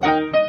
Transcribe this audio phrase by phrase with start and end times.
[0.00, 0.43] Thank you.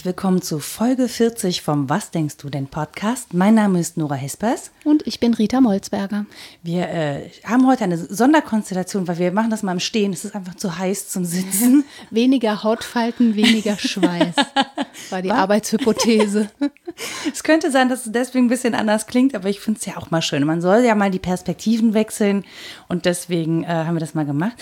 [0.00, 3.34] Herzlich willkommen zu Folge 40 vom Was denkst du denn Podcast.
[3.34, 4.70] Mein Name ist Nora Hespers.
[4.82, 6.24] Und ich bin Rita Molzberger.
[6.62, 10.14] Wir äh, haben heute eine Sonderkonstellation, weil wir machen das mal im Stehen.
[10.14, 11.84] Es ist einfach zu heiß zum Sitzen.
[12.10, 14.36] weniger Hautfalten, weniger Schweiß.
[15.10, 15.36] war die Was?
[15.36, 16.48] Arbeitshypothese.
[17.30, 19.98] es könnte sein, dass es deswegen ein bisschen anders klingt, aber ich finde es ja
[19.98, 20.46] auch mal schön.
[20.46, 22.46] Man soll ja mal die Perspektiven wechseln
[22.88, 24.56] und deswegen äh, haben wir das mal gemacht.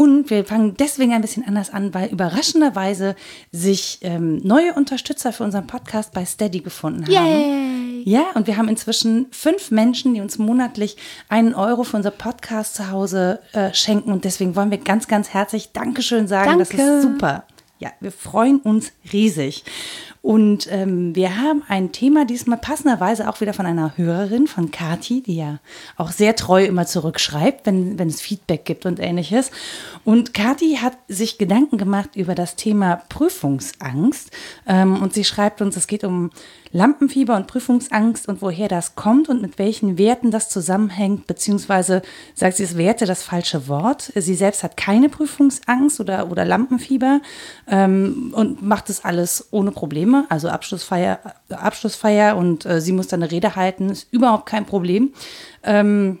[0.00, 3.16] Und wir fangen deswegen ein bisschen anders an, weil überraschenderweise
[3.52, 7.12] sich ähm, neue Unterstützer für unseren Podcast bei Steady gefunden haben.
[7.12, 8.02] Yay.
[8.06, 10.96] Ja, und wir haben inzwischen fünf Menschen, die uns monatlich
[11.28, 14.10] einen Euro für unser Podcast zu Hause äh, schenken.
[14.10, 16.48] Und deswegen wollen wir ganz, ganz herzlich Dankeschön sagen.
[16.48, 16.78] Danke.
[16.78, 17.44] Das ist super.
[17.80, 19.64] Ja, wir freuen uns riesig.
[20.20, 25.22] Und ähm, wir haben ein Thema diesmal passenderweise auch wieder von einer Hörerin, von Kati,
[25.22, 25.60] die ja
[25.96, 29.50] auch sehr treu immer zurückschreibt, wenn, wenn es Feedback gibt und ähnliches.
[30.04, 34.30] Und Kati hat sich Gedanken gemacht über das Thema Prüfungsangst.
[34.66, 36.30] Ähm, und sie schreibt uns, es geht um
[36.72, 42.02] Lampenfieber und Prüfungsangst und woher das kommt und mit welchen Werten das zusammenhängt, beziehungsweise
[42.34, 44.12] sagt sie, es Werte das falsche Wort.
[44.14, 47.20] Sie selbst hat keine Prüfungsangst oder, oder Lampenfieber
[47.68, 50.26] ähm, und macht das alles ohne Probleme.
[50.28, 55.12] Also Abschlussfeier, Abschlussfeier und äh, sie muss dann eine Rede halten, ist überhaupt kein Problem.
[55.64, 56.20] Ähm,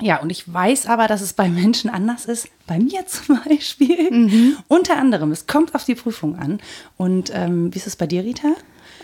[0.00, 2.48] ja, und ich weiß aber, dass es bei Menschen anders ist.
[2.66, 4.10] Bei mir zum Beispiel.
[4.10, 4.56] Mhm.
[4.66, 6.60] Unter anderem, es kommt auf die Prüfung an.
[6.96, 8.54] Und ähm, wie ist es bei dir, Rita?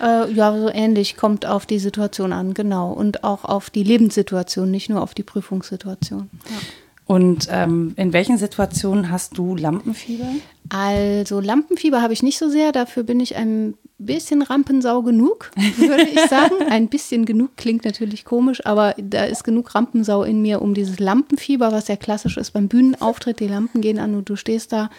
[0.01, 2.93] Äh, ja, so ähnlich kommt auf die Situation an, genau.
[2.93, 6.31] Und auch auf die Lebenssituation, nicht nur auf die Prüfungssituation.
[6.45, 6.57] Ja.
[7.11, 10.29] Und ähm, in welchen Situationen hast du Lampenfieber?
[10.69, 13.75] Also Lampenfieber habe ich nicht so sehr, dafür bin ich ein
[14.07, 16.55] bisschen Rampensau genug, würde ich sagen.
[16.71, 20.99] Ein bisschen genug klingt natürlich komisch, aber da ist genug Rampensau in mir, um dieses
[20.99, 24.91] Lampenfieber, was ja klassisch ist beim Bühnenauftritt, die Lampen gehen an und du stehst da,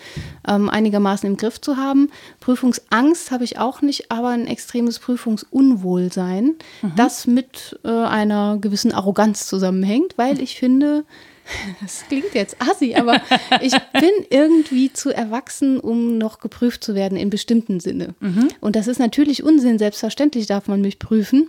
[0.48, 2.09] ähm, einigermaßen im Griff zu haben.
[2.39, 6.92] Prüfungsangst habe ich auch nicht, aber ein extremes Prüfungsunwohlsein, mhm.
[6.95, 11.05] das mit äh, einer gewissen Arroganz zusammenhängt, weil ich finde,
[11.82, 13.22] das klingt jetzt assi, aber
[13.62, 18.16] ich bin irgendwie zu erwachsen, um noch geprüft zu werden in bestimmten Sinne.
[18.20, 18.50] Mhm.
[18.60, 19.80] Und das ist natürlich Unsinn.
[19.80, 21.48] Selbstverständlich darf man mich prüfen.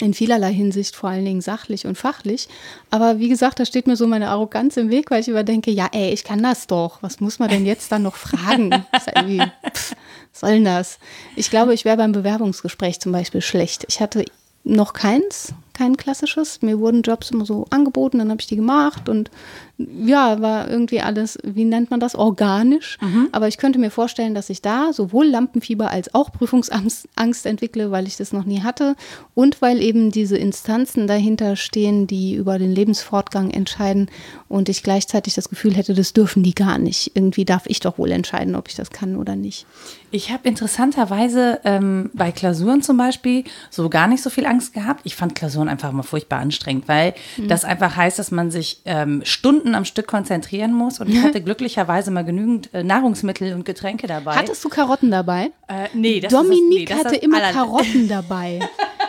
[0.00, 2.48] In vielerlei Hinsicht, vor allen Dingen sachlich und fachlich.
[2.90, 5.88] Aber wie gesagt, da steht mir so meine Arroganz im Weg, weil ich überdenke, ja,
[5.90, 7.02] ey, ich kann das doch.
[7.02, 8.72] Was muss man denn jetzt dann noch fragen?
[8.96, 9.42] Ist irgendwie,
[9.74, 9.94] pff,
[10.32, 10.98] was soll denn das?
[11.34, 13.86] Ich glaube, ich wäre beim Bewerbungsgespräch zum Beispiel schlecht.
[13.88, 14.26] Ich hatte
[14.64, 16.62] noch keins, kein klassisches.
[16.62, 19.30] Mir wurden Jobs immer so angeboten, dann habe ich die gemacht und
[19.78, 22.96] ja, war irgendwie alles, wie nennt man das, organisch.
[23.02, 23.28] Mhm.
[23.32, 28.06] Aber ich könnte mir vorstellen, dass ich da sowohl Lampenfieber als auch Prüfungsangst entwickle, weil
[28.06, 28.96] ich das noch nie hatte
[29.34, 34.10] und weil eben diese Instanzen dahinter stehen, die über den Lebensfortgang entscheiden
[34.48, 37.12] und ich gleichzeitig das Gefühl hätte, das dürfen die gar nicht.
[37.14, 39.66] Irgendwie darf ich doch wohl entscheiden, ob ich das kann oder nicht.
[40.10, 45.00] Ich habe interessanterweise ähm, bei Klausuren zum Beispiel so gar nicht so viel Angst gehabt.
[45.04, 47.48] Ich fand Klausuren einfach immer furchtbar anstrengend, weil mhm.
[47.48, 51.00] das einfach heißt, dass man sich ähm, Stunden am Stück konzentrieren muss.
[51.00, 54.36] Und ich hatte glücklicherweise mal genügend äh, Nahrungsmittel und Getränke dabei.
[54.36, 55.50] Hattest du Karotten dabei?
[55.68, 58.60] Äh, nee, das Dominique ist das, nee, hatte immer Karotten dabei.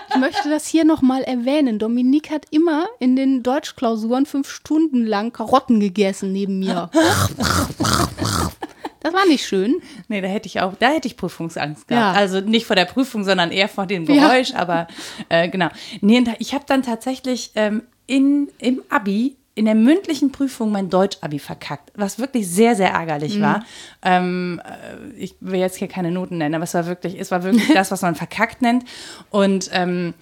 [0.09, 1.79] Ich möchte das hier nochmal erwähnen.
[1.79, 6.89] Dominique hat immer in den Deutschklausuren fünf Stunden lang Karotten gegessen neben mir.
[9.07, 9.81] Das war nicht schön.
[10.09, 12.15] Nee, da hätte ich auch, da hätte ich Prüfungsangst gehabt.
[12.15, 12.19] Ja.
[12.19, 14.57] Also nicht vor der Prüfung, sondern eher vor dem Geräusch, ja.
[14.57, 14.87] aber
[15.29, 15.69] äh, genau.
[16.01, 21.39] Nee, ich habe dann tatsächlich ähm, in, im Abi in der mündlichen Prüfung mein Deutsch-Abi
[21.39, 23.41] verkackt, was wirklich sehr, sehr ärgerlich mhm.
[23.41, 23.63] war.
[24.03, 27.43] Ähm, äh, ich will jetzt hier keine Noten nennen, aber es war wirklich, es war
[27.43, 28.83] wirklich das, was man verkackt nennt.
[29.29, 30.13] Und ähm,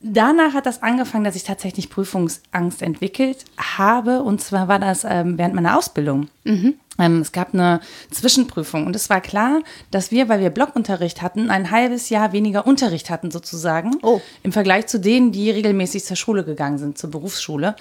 [0.00, 4.22] danach hat das angefangen, dass ich tatsächlich Prüfungsangst entwickelt habe.
[4.22, 6.28] Und zwar war das ähm, während meiner Ausbildung.
[6.44, 6.74] Mhm.
[6.98, 9.60] Ähm, es gab eine Zwischenprüfung und es war klar,
[9.90, 14.20] dass wir, weil wir Blockunterricht hatten, ein halbes Jahr weniger Unterricht hatten sozusagen oh.
[14.42, 17.74] im Vergleich zu denen, die regelmäßig zur Schule gegangen sind, zur Berufsschule.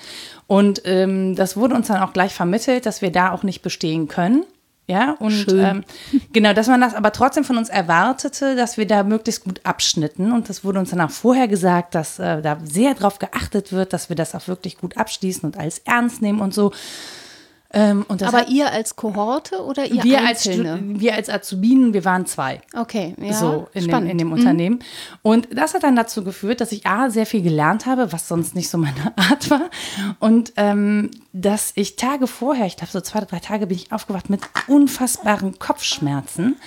[0.47, 4.07] Und ähm, das wurde uns dann auch gleich vermittelt, dass wir da auch nicht bestehen
[4.07, 4.45] können.
[4.85, 5.85] Ja, und ähm,
[6.33, 10.33] genau, dass man das aber trotzdem von uns erwartete, dass wir da möglichst gut abschnitten.
[10.33, 13.93] Und das wurde uns dann auch vorher gesagt, dass äh, da sehr darauf geachtet wird,
[13.93, 16.73] dass wir das auch wirklich gut abschließen und alles ernst nehmen und so.
[17.75, 20.73] Ähm, Aber hat, ihr als Kohorte oder ihr wir Einzelne?
[20.73, 22.61] Als, wir als Azubinen, wir waren zwei.
[22.75, 23.33] Okay, ja.
[23.33, 24.33] So in, dem, in dem mhm.
[24.33, 24.79] Unternehmen.
[25.23, 28.53] Und das hat dann dazu geführt, dass ich A, sehr viel gelernt habe, was sonst
[28.55, 29.71] nicht so meine Art war.
[30.19, 33.91] Und ähm, dass ich Tage vorher, ich glaube so zwei oder drei Tage, bin ich
[33.91, 36.57] aufgewacht mit unfassbaren Kopfschmerzen.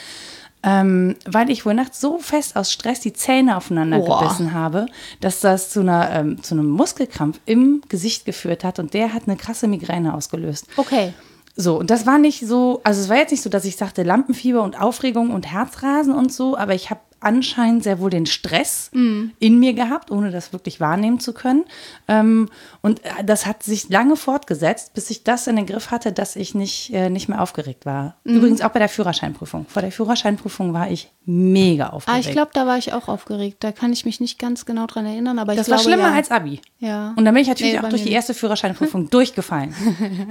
[0.67, 4.21] Ähm, weil ich wohl nachts so fest aus Stress die Zähne aufeinander Boah.
[4.21, 4.87] gebissen habe,
[5.21, 9.23] dass das zu, einer, ähm, zu einem Muskelkrampf im Gesicht geführt hat und der hat
[9.27, 10.67] eine krasse Migräne ausgelöst.
[10.77, 11.15] Okay.
[11.55, 14.03] So, und das war nicht so, also es war jetzt nicht so, dass ich sagte
[14.03, 18.91] Lampenfieber und Aufregung und Herzrasen und so, aber ich habe anscheinend sehr wohl den Stress
[18.93, 21.65] in mir gehabt, ohne das wirklich wahrnehmen zu können.
[22.09, 22.49] Ähm,
[22.83, 26.37] und äh, das hat sich lange fortgesetzt, bis ich das in den Griff hatte, dass
[26.37, 28.17] ich nicht, äh, nicht mehr aufgeregt war.
[28.25, 29.67] Übrigens auch bei der Führerscheinprüfung.
[29.69, 32.27] Vor der Führerscheinprüfung war ich mega Ah, aufgeregt.
[32.27, 33.57] ich glaube, da war ich auch aufgeregt.
[33.61, 36.15] Da kann ich mich nicht ganz genau dran erinnern, aber das war glaube, schlimmer ja.
[36.15, 36.61] als Abi.
[36.79, 37.13] Ja.
[37.17, 39.75] Und dann bin ich natürlich Nee, auch durch die erste Führerscheinprüfung durchgefallen.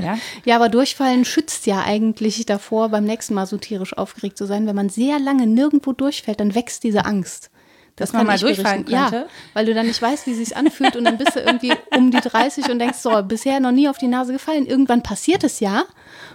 [0.01, 0.18] Ja?
[0.45, 4.65] Ja, aber Durchfallen schützt ja eigentlich davor, beim nächsten Mal so tierisch aufgeregt zu sein.
[4.68, 7.50] Wenn man sehr lange nirgendwo durchfällt, dann wächst diese Angst.
[7.98, 8.92] Dass man mal durchfallen berichten.
[8.92, 9.28] Ja, könnte?
[9.54, 12.12] weil du dann nicht weißt, wie es sich anfühlt und dann bist du irgendwie um
[12.12, 14.66] die 30 und denkst, so, bisher noch nie auf die Nase gefallen.
[14.66, 15.84] Irgendwann passiert es ja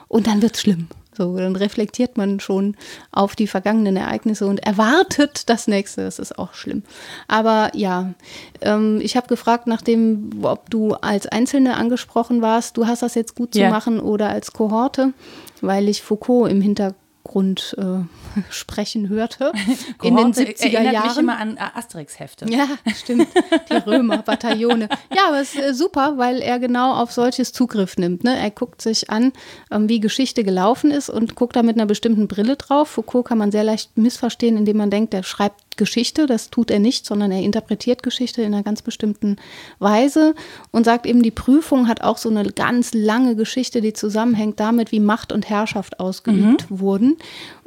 [0.08, 0.88] und dann wird es schlimm.
[1.14, 2.76] So, dann reflektiert man schon
[3.12, 6.02] auf die vergangenen Ereignisse und erwartet das nächste.
[6.05, 6.82] Das ist auch schlimm.
[7.29, 8.14] Aber ja,
[8.62, 13.35] ähm, ich habe gefragt, nachdem, ob du als Einzelne angesprochen warst, du hast das jetzt
[13.35, 13.69] gut zu Ja.
[13.69, 15.12] machen oder als Kohorte,
[15.61, 16.96] weil ich Foucault im Hintergrund
[17.37, 18.05] äh,
[18.50, 19.53] sprechen hörte.
[20.03, 21.09] in den Kohorte 70er erinnert Jahren.
[21.09, 22.47] mich immer an äh, Asterix-Hefte.
[22.49, 23.29] Ja, stimmt.
[23.71, 24.88] Die Römer, Bataillone.
[25.15, 28.25] Ja, aber es ist äh, super, weil er genau auf solches Zugriff nimmt.
[28.25, 28.37] Ne?
[28.37, 29.32] Er guckt sich an,
[29.71, 32.88] ähm, wie Geschichte gelaufen ist und guckt da mit einer bestimmten Brille drauf.
[32.88, 36.27] Foucault kann man sehr leicht missverstehen, indem man denkt, er schreibt Geschichte.
[36.27, 39.37] Das tut er nicht, sondern er interpretiert Geschichte in einer ganz bestimmten
[39.79, 40.35] Weise
[40.71, 44.93] und sagt eben, die Prüfung hat auch so eine ganz lange Geschichte, die zusammenhängt damit,
[44.93, 47.17] wie Macht und Herrschaft ausgeübt wurden.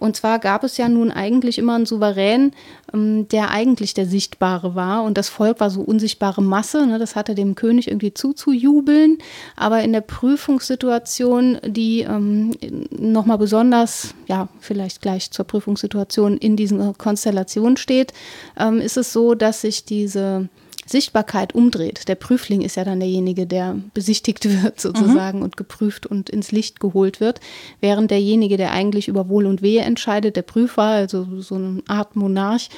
[0.03, 2.51] Und zwar gab es ja nun eigentlich immer einen Souverän,
[2.94, 6.85] ähm, der eigentlich der Sichtbare war und das Volk war so unsichtbare Masse.
[6.85, 7.00] Ne?
[7.00, 9.19] Das hatte dem König irgendwie zuzujubeln.
[9.55, 12.51] Aber in der Prüfungssituation, die ähm,
[12.91, 18.11] nochmal besonders, ja, vielleicht gleich zur Prüfungssituation in diesen Konstellationen steht,
[18.59, 20.50] ähm, ist es so, dass sich diese
[20.85, 22.07] Sichtbarkeit umdreht.
[22.07, 26.80] Der Prüfling ist ja dann derjenige, der besichtigt wird sozusagen und geprüft und ins Licht
[26.80, 27.39] geholt wird,
[27.81, 32.15] während derjenige, der eigentlich über Wohl und Wehe entscheidet, der Prüfer, also so eine Art
[32.15, 32.69] Monarch,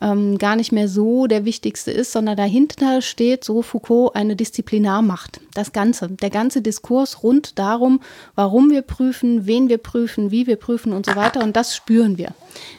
[0.00, 5.40] ähm, gar nicht mehr so der wichtigste ist, sondern dahinter steht, so Foucault, eine Disziplinarmacht.
[5.54, 8.00] Das Ganze, der ganze Diskurs rund darum,
[8.34, 11.42] warum wir prüfen, wen wir prüfen, wie wir prüfen und so weiter.
[11.42, 12.32] Und das spüren wir.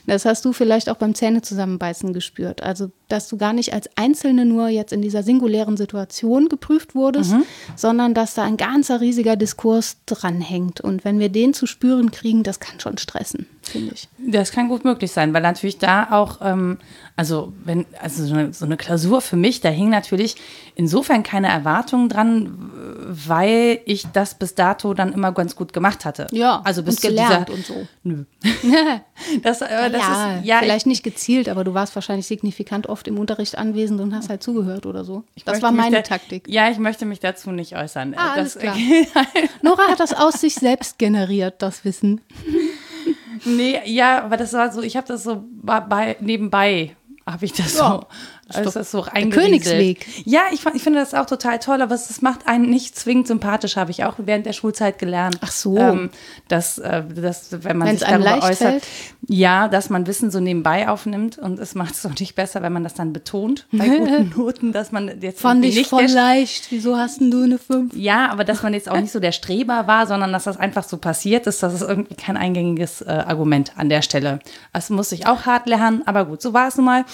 [0.08, 2.64] Das hast du vielleicht auch beim Zähnezusammenbeißen gespürt.
[2.64, 7.34] Also, dass du gar nicht als Einzelne nur jetzt in dieser singulären Situation geprüft wurdest,
[7.76, 10.82] sondern dass da ein ganzer riesiger Diskurs dranhängt.
[10.82, 14.08] Und wenn wir den zu spüren kriegen, das kann schon stressen, finde ich.
[14.18, 16.78] Das kann gut möglich sein, weil natürlich da auch, ähm,
[17.16, 20.36] also wenn, also so eine, so eine Klausur für mich, da hing natürlich
[20.76, 22.72] insofern keine Erwartung dran,
[23.08, 26.28] weil ich das bis dato dann immer ganz gut gemacht hatte.
[26.32, 27.88] Ja, also bis und zu gelernt dieser, und so.
[28.04, 28.24] Nö.
[29.44, 33.08] Das, äh, das ja, ist, ja, vielleicht nicht gezielt, aber du warst wahrscheinlich signifikant oft
[33.08, 35.24] im Unterricht anwesend und hast halt zugehört oder so.
[35.36, 36.48] ich das war meine da, Taktik.
[36.48, 38.16] Ja, ich möchte mich dazu nicht äußern.
[38.18, 38.76] Ah, das, alles klar.
[39.62, 42.22] Nora hat das aus sich selbst generiert, das Wissen.
[43.46, 46.96] Nee, ja, aber das war so, ich habe das so bei, bei nebenbei
[47.26, 48.06] habe ich das Ja, so,
[48.56, 49.64] also das so eingerieselt.
[49.64, 50.08] Königsweg.
[50.26, 53.76] Ja, ich, ich finde das auch total toll, aber es macht einen nicht zwingend sympathisch,
[53.76, 55.38] habe ich auch während der Schulzeit gelernt.
[55.42, 55.78] Ach so.
[55.78, 56.10] Ähm,
[56.48, 58.84] dass, äh, dass, wenn man Wenn's sich darüber äußert, fällt?
[59.28, 62.74] ja, dass man Wissen so nebenbei aufnimmt und es macht es auch nicht besser, wenn
[62.74, 66.68] man das dann betont bei guten Noten, dass man jetzt Fand ich nicht voll leicht.
[66.72, 67.96] Wieso hast denn du eine 5?
[67.96, 70.84] ja, aber dass man jetzt auch nicht so der Streber war, sondern dass das einfach
[70.84, 74.40] so passiert ist, das ist irgendwie kein eingängiges äh, Argument an der Stelle.
[74.74, 77.06] Das musste ich auch hart lernen, aber gut, so war es nun mal.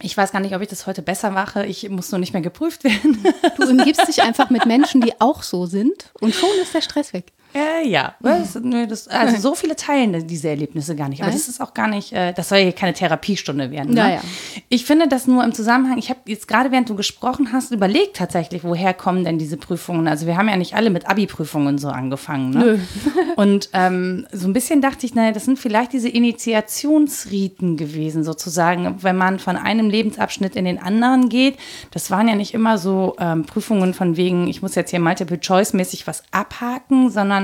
[0.00, 1.66] Ich weiß gar nicht, ob ich das heute besser mache.
[1.66, 3.24] Ich muss nur nicht mehr geprüft werden.
[3.56, 7.12] Du umgibst dich einfach mit Menschen, die auch so sind und schon ist der Stress
[7.12, 7.32] weg.
[7.54, 11.20] Äh, ja, das, nö, das, also so viele teilen diese Erlebnisse gar nicht.
[11.20, 11.38] Aber Nein?
[11.38, 13.94] das ist auch gar nicht, äh, das soll ja keine Therapiestunde werden.
[13.94, 14.00] Ne?
[14.00, 14.20] Naja.
[14.68, 18.16] Ich finde das nur im Zusammenhang, ich habe jetzt gerade während du gesprochen hast, überlegt
[18.16, 20.08] tatsächlich, woher kommen denn diese Prüfungen?
[20.08, 22.50] Also wir haben ja nicht alle mit Abi-Prüfungen so angefangen.
[22.50, 22.58] Ne?
[22.58, 22.78] Nö.
[23.36, 29.02] Und ähm, so ein bisschen dachte ich, naja, das sind vielleicht diese Initiationsriten gewesen, sozusagen,
[29.02, 31.56] wenn man von einem Lebensabschnitt in den anderen geht.
[31.92, 36.06] Das waren ja nicht immer so ähm, Prüfungen von wegen, ich muss jetzt hier Multiple-Choice-mäßig
[36.06, 37.37] was abhaken, sondern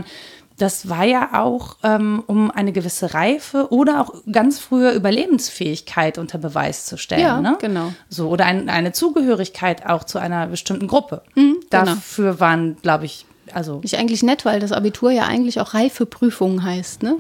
[0.57, 6.39] das war ja auch, ähm, um eine gewisse Reife oder auch ganz frühe Überlebensfähigkeit unter
[6.39, 7.23] Beweis zu stellen.
[7.23, 7.59] Ja, ne?
[7.61, 7.93] genau.
[8.09, 11.23] So, oder ein, eine Zugehörigkeit auch zu einer bestimmten Gruppe.
[11.71, 11.85] genau.
[11.85, 16.65] Dafür waren, glaube ich, Also Ist eigentlich nett, weil das Abitur ja eigentlich auch Reifeprüfung
[16.65, 17.05] heißt.
[17.05, 17.19] Ne?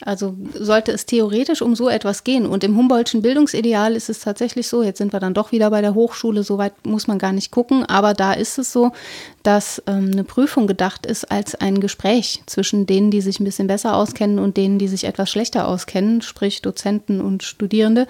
[0.00, 2.46] Also sollte es theoretisch um so etwas gehen.
[2.46, 5.80] Und im Humboldtschen Bildungsideal ist es tatsächlich so, jetzt sind wir dann doch wieder bei
[5.80, 8.92] der Hochschule, soweit muss man gar nicht gucken, aber da ist es so,
[9.42, 13.66] dass ähm, eine Prüfung gedacht ist als ein Gespräch zwischen denen, die sich ein bisschen
[13.66, 18.06] besser auskennen und denen, die sich etwas schlechter auskennen, sprich Dozenten und Studierende,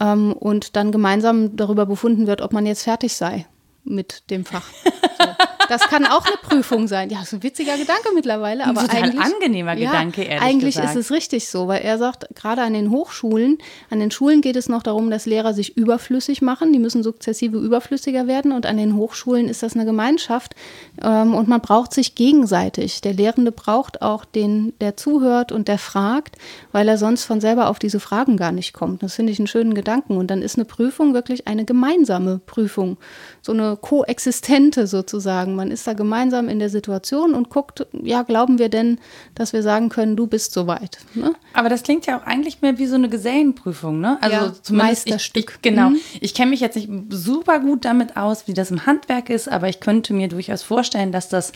[0.00, 3.46] ähm, und dann gemeinsam darüber befunden wird, ob man jetzt fertig sei
[3.82, 4.68] mit dem Fach.
[5.20, 5.24] So.
[5.68, 7.10] Das kann auch eine Prüfung sein.
[7.10, 10.96] Ja, so ein witziger Gedanke mittlerweile, aber total eigentlich angenehmer Gedanke, ehrlich Eigentlich gesagt.
[10.96, 13.58] ist es richtig so, weil er sagt, gerade an den Hochschulen,
[13.90, 16.72] an den Schulen geht es noch darum, dass Lehrer sich überflüssig machen.
[16.72, 20.54] Die müssen sukzessive überflüssiger werden und an den Hochschulen ist das eine Gemeinschaft
[21.02, 23.00] ähm, und man braucht sich gegenseitig.
[23.00, 26.36] Der Lehrende braucht auch den, der zuhört und der fragt,
[26.72, 29.02] weil er sonst von selber auf diese Fragen gar nicht kommt.
[29.02, 30.16] Das finde ich einen schönen Gedanken.
[30.16, 32.96] Und dann ist eine Prüfung wirklich eine gemeinsame Prüfung,
[33.42, 35.57] so eine koexistente sozusagen.
[35.58, 38.98] Man ist da gemeinsam in der Situation und guckt, ja, glauben wir denn,
[39.34, 40.98] dass wir sagen können, du bist soweit.
[41.14, 41.34] Ne?
[41.52, 44.18] Aber das klingt ja auch eigentlich mehr wie so eine Gesellenprüfung, ne?
[44.20, 45.50] Also Ja, zumindest Meisterstück.
[45.50, 45.90] Ich, ich, genau.
[45.90, 45.96] Mhm.
[46.20, 49.68] Ich kenne mich jetzt nicht super gut damit aus, wie das im Handwerk ist, aber
[49.68, 51.52] ich könnte mir durchaus vorstellen, dass das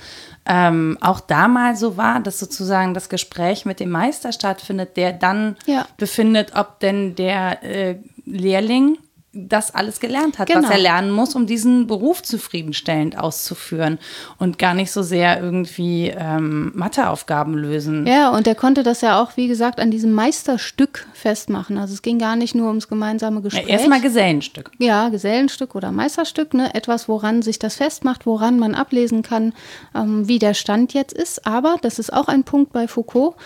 [0.46, 5.56] ähm, auch damals so war, dass sozusagen das Gespräch mit dem Meister stattfindet, der dann
[5.66, 5.86] Ja.
[5.96, 8.98] befindet, ob denn der äh, Lehrling
[9.34, 10.70] das alles gelernt hat, was Genau.
[10.70, 13.98] er lernen muss, um diesen Beruf zufriedenstellend auszuführen
[14.38, 18.06] und gar nicht so sehr irgendwie ähm, Matheaufgaben lösen.
[18.06, 21.78] Ja, und er konnte das ja auch, wie gesagt, an diesem Meisterstück festmachen.
[21.78, 23.68] Also es ging gar nicht nur ums gemeinsame Ja, Gespräch.
[23.68, 24.70] Erstmal Gesellenstück.
[24.78, 26.74] Ja, Gesellenstück oder Meisterstück, ne?
[26.74, 29.54] etwas, woran sich das festmacht, woran man ablesen kann,
[29.94, 31.46] ähm, wie der Stand jetzt ist.
[31.46, 33.36] Aber, das ist auch ein Punkt bei Foucault,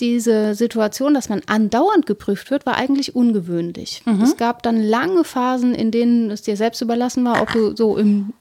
[0.00, 4.02] diese Situation, dass man andauernd geprüft wird, war eigentlich ungewöhnlich.
[4.22, 7.96] Es gab dann lange Phasen, in denen es dir selbst überlassen war, ob du so
[7.96, 8.32] im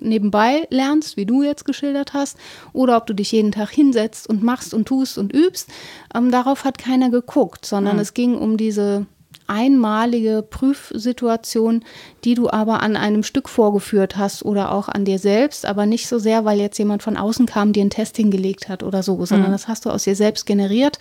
[0.00, 2.38] nebenbei lernst, wie du jetzt geschildert hast,
[2.72, 5.68] oder ob du dich jeden Tag hinsetzt und machst und tust und übst.
[6.14, 9.06] Ähm, darauf hat keiner geguckt, sondern es ging um diese
[9.46, 11.84] einmalige Prüfsituation,
[12.24, 16.08] die du aber an einem Stück vorgeführt hast oder auch an dir selbst, aber nicht
[16.08, 19.24] so sehr, weil jetzt jemand von außen kam, dir einen Test hingelegt hat oder so,
[19.26, 20.98] sondern das hast du aus dir selbst generiert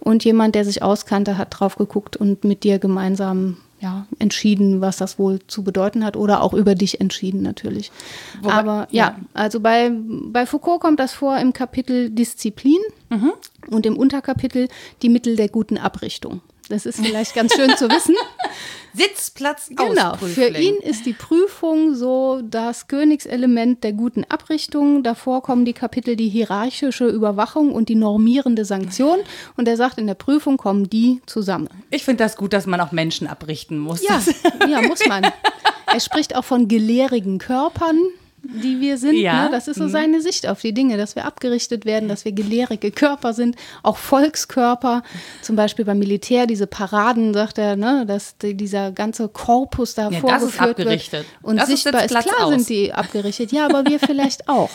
[0.00, 4.96] und jemand, der sich auskannte, hat drauf geguckt und mit dir gemeinsam ja, entschieden, was
[4.96, 7.92] das wohl zu bedeuten hat oder auch über dich entschieden natürlich.
[8.40, 9.16] Wobei- aber ja, ja.
[9.34, 13.32] also bei, bei Foucault kommt das vor im Kapitel Disziplin Mhm.
[13.70, 14.66] und im Unterkapitel
[15.02, 16.40] die Mittel der guten Abrichtung.
[16.68, 18.14] Das ist vielleicht ganz schön zu wissen.
[18.92, 25.02] Sitzplatz Genau, für ihn ist die Prüfung so das Königselement der guten Abrichtung.
[25.02, 29.18] Davor kommen die Kapitel die hierarchische Überwachung und die normierende Sanktion.
[29.56, 31.68] Und er sagt, in der Prüfung kommen die zusammen.
[31.90, 34.02] Ich finde das gut, dass man auch Menschen abrichten muss.
[34.02, 34.20] Ja,
[34.66, 35.26] ja, muss man.
[35.88, 37.98] Er spricht auch von gelehrigen Körpern,
[38.62, 39.16] die wir sind.
[39.16, 39.44] Ja.
[39.44, 39.50] Ne?
[39.50, 42.90] Das ist so seine Sicht auf die Dinge, dass wir abgerichtet werden, dass wir gelehrige
[42.90, 45.02] Körper sind, auch Volkskörper.
[45.42, 48.04] Zum Beispiel beim Militär, diese Paraden, sagt er, ne?
[48.06, 51.24] dass die, dieser ganze Korpus da Ja, ist vorgeführt wird.
[51.42, 52.54] Und Das ist sichtbar ist, Sitzplatz klar aus.
[52.54, 53.52] sind die abgerichtet.
[53.52, 54.70] Ja, aber wir vielleicht auch.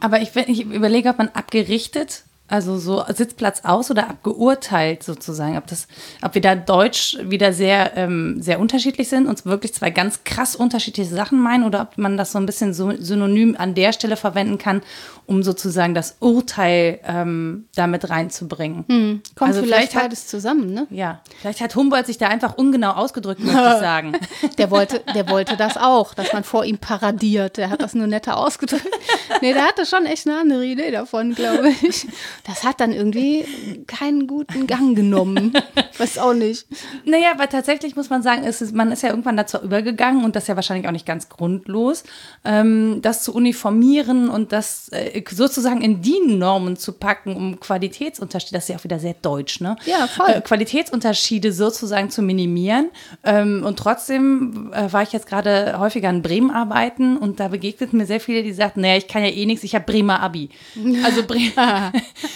[0.00, 5.66] Aber ich, ich überlege, ob man abgerichtet, also so Sitzplatz aus oder abgeurteilt sozusagen, ob
[5.66, 5.88] das,
[6.22, 10.54] ob wir da deutsch wieder sehr, ähm, sehr unterschiedlich sind, uns wirklich zwei ganz krass
[10.54, 14.16] unterschiedliche Sachen meinen oder ob man das so ein bisschen so synonym an der Stelle
[14.16, 14.82] verwenden kann,
[15.26, 19.22] um sozusagen das Urteil ähm, damit reinzubringen.
[19.34, 20.86] Kommt Also vielleicht, beides zusammen, ne?
[20.90, 24.12] Ja, vielleicht hat Humboldt sich da einfach ungenau ausgedrückt, möchte ich sagen.
[24.58, 27.56] Der wollte, der wollte das auch, dass man vor ihm paradiert.
[27.56, 28.86] Der hat das nur netter ausgedrückt.
[29.40, 32.06] Nee, der hatte schon echt eine andere Idee davon, glaube ich.
[32.46, 35.54] Das hat dann irgendwie keinen guten Gang genommen.
[35.98, 36.66] Weiß auch nicht.
[37.06, 40.36] Naja, aber tatsächlich muss man sagen, es ist, man ist ja irgendwann dazu übergegangen und
[40.36, 42.04] das ja wahrscheinlich auch nicht ganz grundlos,
[42.44, 48.64] ähm, das zu uniformieren und das äh, sozusagen in DIN-Normen zu packen, um Qualitätsunterschiede, das
[48.64, 49.76] ist ja auch wieder sehr deutsch, ne?
[49.86, 50.30] Ja, voll.
[50.30, 52.90] Äh, Qualitätsunterschiede sozusagen zu minimieren.
[53.22, 57.98] Ähm, und trotzdem äh, war ich jetzt gerade häufiger in Bremen arbeiten und da begegneten
[57.98, 60.50] mir sehr viele, die sagten, naja, ich kann ja eh nichts, ich habe Bremer Abi.
[61.04, 61.92] Also Bre Bre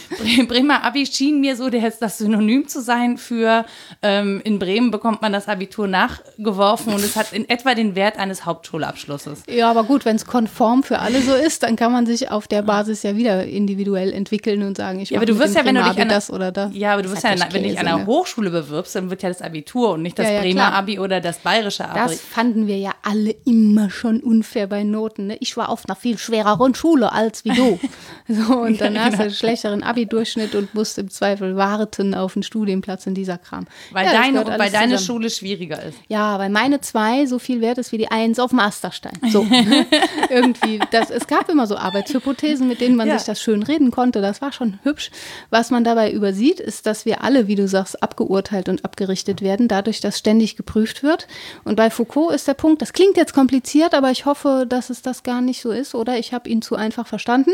[0.48, 3.64] Bremer Abi schien mir so der, das Synonym zu sein für
[4.02, 8.18] ähm, in Bremen bekommt man das Abitur nachgeworfen und es hat in etwa den Wert
[8.18, 9.42] eines Hauptschulabschlusses.
[9.48, 12.48] Ja, aber gut, wenn es konform für alle so ist, dann kann man sich auf
[12.48, 15.74] der Basis ja wieder individuell entwickeln und sagen, ich Ja, aber du wirst ja, wenn
[15.74, 16.70] du dich an das oder das.
[16.74, 18.06] Ja, aber du wirst ja, wenn du dich an einer ne?
[18.06, 20.74] Hochschule bewirbst, dann wird ja das Abitur und nicht das Ja, ja, Bremer klar.
[20.74, 21.98] Abi oder das bayerische Abi.
[21.98, 25.28] Das fanden wir ja alle immer schon unfair bei Noten.
[25.28, 25.36] Ne?
[25.40, 27.78] Ich war auf einer viel schwereren Schule als wie du.
[28.30, 29.82] So, und dann hast du einen schlechteren.
[29.88, 33.66] Abi-Durchschnitt und musst im Zweifel warten auf einen Studienplatz in dieser Kram.
[33.92, 34.98] Weil, Ja, deine, weil deine zusammen.
[34.98, 35.98] Schule schwieriger ist.
[36.08, 39.18] Ja, weil meine zwei so viel wert ist wie die Eins auf dem Asterstein.
[39.30, 39.46] So,
[40.30, 40.80] irgendwie.
[40.90, 43.18] Das, es gab immer so Arbeitshypothesen, mit denen man Ja.
[43.18, 44.20] sich das schön reden konnte.
[44.20, 45.10] Das war schon hübsch.
[45.50, 49.68] Was man dabei übersieht, ist, dass wir alle, wie du sagst, abgeurteilt und abgerichtet werden,
[49.68, 51.26] dadurch, dass ständig geprüft wird.
[51.64, 55.02] Und bei Foucault ist der Punkt, das klingt jetzt kompliziert, aber ich hoffe, dass es
[55.02, 57.52] das gar nicht so ist oder ich habe ihn zu einfach verstanden,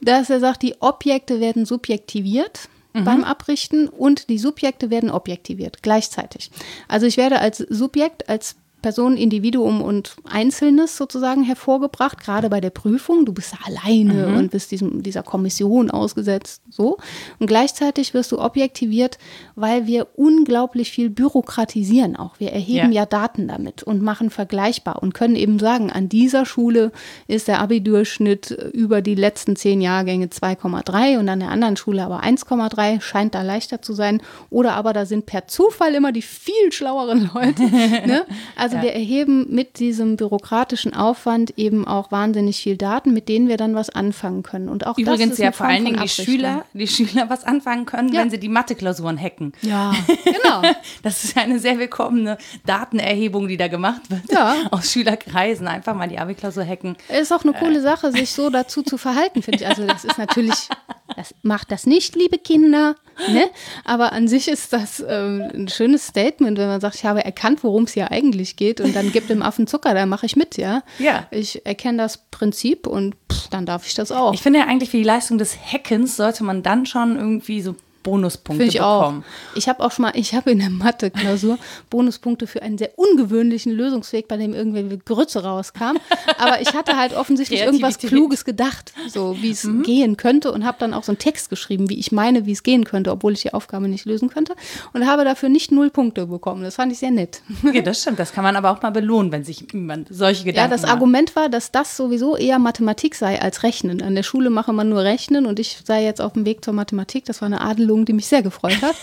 [0.00, 2.68] dass er sagt, die Objekte werden subjektiviert
[3.02, 6.52] beim Abrichten und die Subjekte werden objektiviert gleichzeitig.
[6.86, 12.68] Also ich werde als Subjekt, als Person, Individuum und Einzelnes sozusagen hervorgebracht, gerade bei der
[12.68, 13.24] Prüfung.
[13.24, 16.98] Du bist da alleine und bist diesem, dieser Kommission ausgesetzt, so.
[17.38, 19.16] Und gleichzeitig wirst du objektiviert,
[19.54, 22.38] weil wir unglaublich viel bürokratisieren auch.
[22.38, 23.00] Wir erheben Ja.
[23.00, 26.92] ja Daten damit und machen vergleichbar und können eben sagen, an dieser Schule
[27.26, 32.22] ist der Abi-Durchschnitt über die letzten zehn Jahrgänge 2,3 und an der anderen Schule aber
[32.22, 34.20] 1,3, scheint da leichter zu sein.
[34.50, 37.62] Oder aber da sind per Zufall immer die viel schlaueren Leute.
[38.06, 38.26] ne?
[38.56, 43.56] Also wir erheben mit diesem bürokratischen Aufwand eben auch wahnsinnig viel Daten, mit denen wir
[43.56, 44.68] dann was anfangen können.
[44.68, 46.08] Und auch das Übrigens ist ja vor allen Dingen die.
[46.08, 48.20] Schüler, die Schüler was anfangen können, Ja.
[48.22, 49.52] wenn sie die Mathe-Klausuren hacken.
[49.62, 49.92] Ja,
[50.24, 50.62] genau.
[51.02, 54.22] Das ist eine sehr willkommene Datenerhebung, die da gemacht wird.
[54.30, 54.54] Ja.
[54.70, 55.66] Aus Schülerkreisen.
[55.68, 56.96] Einfach mal die Abi-Klausur hacken.
[57.20, 59.66] Ist auch eine coole Sache, sich so dazu zu verhalten, finde ich.
[59.66, 60.68] Also das ist natürlich,
[61.16, 62.96] das macht das nicht, liebe Kinder.
[63.32, 63.44] Ne?
[63.84, 67.62] Aber an sich ist das ähm, ein schönes Statement, wenn man sagt, ich habe erkannt,
[67.62, 70.56] worum es hier eigentlich geht und dann gibt dem Affen Zucker, da mache ich mit,
[70.56, 70.82] ja.
[70.98, 71.26] Ja.
[71.30, 74.34] Ich erkenne das Prinzip und pff, dann darf ich das auch.
[74.34, 77.76] Ich finde ja eigentlich für die Leistung des Hackens sollte man dann schon irgendwie so
[78.04, 79.00] Bonuspunkte ich auch.
[79.00, 79.24] bekommen.
[79.56, 81.58] Ich habe auch schon mal, ich habe in der Mathe-Klausur
[81.90, 85.96] Bonuspunkte für einen sehr ungewöhnlichen Lösungsweg, bei dem irgendwie Grütze rauskam.
[86.38, 87.98] Aber ich hatte halt offensichtlich irgendwas.
[87.98, 89.82] Kluges gedacht, so wie es Mhm.
[89.82, 92.62] gehen könnte und habe dann auch so einen Text geschrieben, wie ich meine, wie es
[92.62, 94.54] gehen könnte, obwohl ich die Aufgabe nicht lösen könnte
[94.92, 96.62] und habe dafür nicht null Punkte bekommen.
[96.62, 97.40] Das fand ich sehr nett.
[97.72, 98.18] Ja, das stimmt.
[98.18, 100.90] Das kann man aber auch mal belohnen, wenn sich jemand solche Ja, Gedanken das macht.
[100.92, 104.02] Argument war, dass das sowieso eher Mathematik sei als Rechnen.
[104.02, 106.74] An der Schule mache man nur Rechnen und ich sei jetzt auf dem Weg zur
[106.74, 107.24] Mathematik.
[107.24, 107.62] Das war eine
[107.94, 108.96] Adelung, die mich sehr gefreut hat.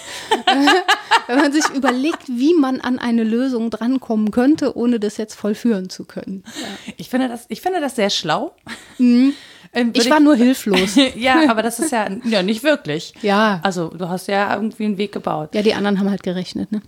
[1.27, 5.89] Wenn man sich überlegt, wie man an eine Lösung drankommen könnte, ohne das jetzt vollführen
[5.89, 6.43] zu können.
[6.97, 8.55] Ich finde das, ich finde das sehr schlau.
[9.73, 9.93] Ähm, Mhm.
[9.93, 10.97] Ich war nur hilflos.
[11.15, 13.13] ja, aber das ist ja, ja nicht wirklich.
[13.21, 13.61] Ja.
[13.63, 15.55] Also du hast ja irgendwie einen Weg gebaut.
[15.55, 16.81] Ja, die anderen haben halt gerechnet, ne?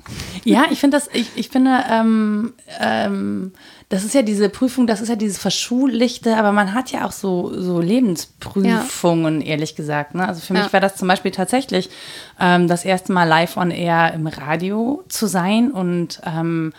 [0.43, 3.53] Ja, ich finde das, ich, ich finde, ähm, ähm,
[3.93, 7.11] das ist ja diese Prüfung, das ist ja dieses Verschullichte, aber man hat ja auch
[7.11, 10.15] so, so Lebensprüfungen, ehrlich gesagt.
[10.15, 10.27] Ne?
[10.27, 10.73] Also für mich Ja.
[10.73, 11.91] war das zum Beispiel tatsächlich
[12.39, 16.73] ähm, das erste Mal live on air im Radio zu sein und ähm,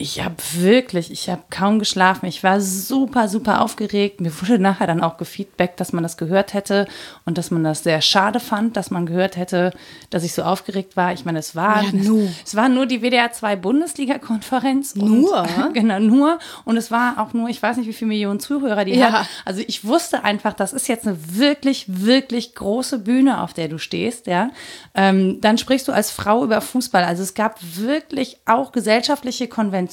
[0.00, 2.24] ich habe wirklich, ich habe kaum geschlafen.
[2.26, 4.20] Ich war super, super aufgeregt.
[4.20, 6.88] Mir wurde nachher dann auch gefeedbackt, dass man das gehört hätte
[7.26, 9.72] und dass man das sehr schade fand, dass man gehört hätte,
[10.08, 11.12] dass ich so aufgeregt war.
[11.12, 12.28] Ich meine, es war, Ja, nu.
[12.44, 14.94] es war nur die WDR 2 Bundesliga-Konferenz.
[14.94, 15.46] und- Nur?
[15.74, 16.38] genau, nur.
[16.64, 19.12] Und es war auch nur, ich weiß nicht, wie viele Millionen Zuhörer die Ja.
[19.12, 19.26] hat.
[19.44, 23.78] Also ich wusste einfach, das ist jetzt eine wirklich, wirklich große Bühne, auf der du
[23.78, 24.50] stehst, ja.
[24.94, 27.04] Ähm, dann sprichst du als Frau über Fußball.
[27.04, 29.89] Also es gab wirklich auch gesellschaftliche Konventionen,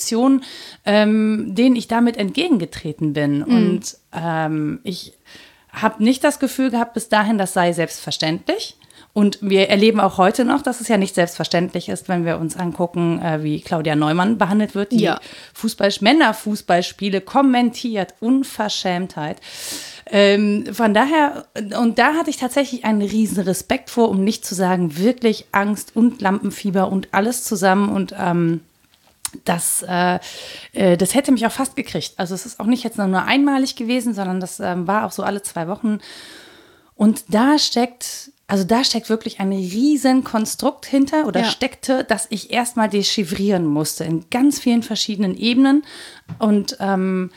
[0.85, 3.43] ähm, denen ich damit entgegengetreten bin.
[3.43, 5.13] Und ähm, ich
[5.71, 8.75] habe nicht das Gefühl gehabt, bis dahin, das sei selbstverständlich.
[9.13, 12.55] Und wir erleben auch heute noch, dass es ja nicht selbstverständlich ist, wenn wir uns
[12.55, 15.19] angucken, äh, wie Claudia Neumann behandelt wird, die Ja.
[15.55, 18.13] Fußball, Männerfußballspiele kommentiert.
[18.19, 19.37] Unverschämtheit.
[20.05, 21.45] Ähm, von daher,
[21.79, 25.95] und da hatte ich tatsächlich einen riesen Respekt vor, um nicht zu sagen, wirklich Angst
[25.95, 28.61] und Lampenfieber und alles zusammen und ähm,
[29.45, 30.19] das, äh,
[30.73, 32.13] äh, das hätte mich auch fast gekriegt.
[32.17, 35.23] Also es ist auch nicht jetzt nur einmalig gewesen, sondern das ähm, war auch so
[35.23, 35.99] alle zwei Wochen.
[36.95, 41.45] Und da steckt, also da steckt wirklich ein riesen Konstrukt hinter oder Ja.
[41.45, 45.83] steckte, dass ich erstmal dechiffrieren musste in ganz vielen verschiedenen Ebenen.
[46.39, 47.29] Und ähm,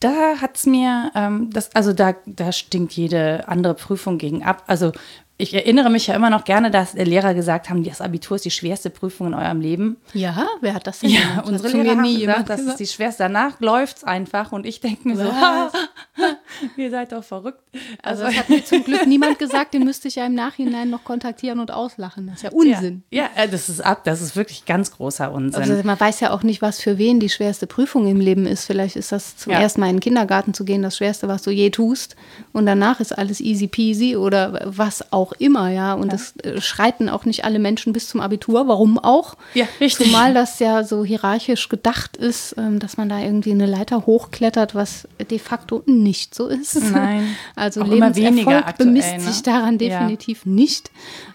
[0.00, 4.64] da hat es mir, ähm, das, also da, da stinkt jede andere Prüfung gegen ab.
[4.66, 4.92] Also
[5.38, 8.50] ich erinnere mich ja immer noch gerne, dass Lehrer gesagt haben, das Abitur ist die
[8.50, 9.96] schwerste Prüfung in eurem Leben.
[10.14, 11.46] Ja, wer hat das denn Ja, gemacht?
[11.48, 13.24] unsere Lehrer haben nie gesagt, das ist die schwerste.
[13.24, 15.24] Danach läuft's einfach und ich denke mir so,
[16.76, 17.60] ihr seid doch verrückt.
[18.02, 21.04] Also das hat mir zum Glück niemand gesagt, den müsste ich ja im Nachhinein noch
[21.04, 22.26] kontaktieren und auslachen.
[22.28, 23.02] Das ist ja Unsinn.
[23.10, 25.60] Ja, ja, äh, das ist ab, das ist wirklich ganz großer Unsinn.
[25.62, 28.64] Also man weiß ja auch nicht, was für wen die schwerste Prüfung im Leben ist.
[28.64, 29.60] Vielleicht ist das zum Ja.
[29.60, 32.16] ersten Mal in den Kindergarten zu gehen das Schwerste, was du je tust.
[32.56, 35.92] Und danach ist alles easy peasy oder was auch immer, ja.
[35.92, 38.66] Und es äh, schreiten auch nicht alle Menschen bis zum Abitur.
[38.66, 39.34] Warum auch?
[39.52, 40.06] Ja, richtig.
[40.06, 44.74] Zumal das ja so hierarchisch gedacht ist, ähm, dass man da irgendwie eine Leiter hochklettert,
[44.74, 46.82] was de facto nicht so ist.
[46.92, 47.26] Nein.
[47.56, 49.20] Also Auch Lebenserfolg aktuell, bemisst ne?
[49.20, 49.98] sich daran Ja.
[49.98, 50.90] definitiv nicht.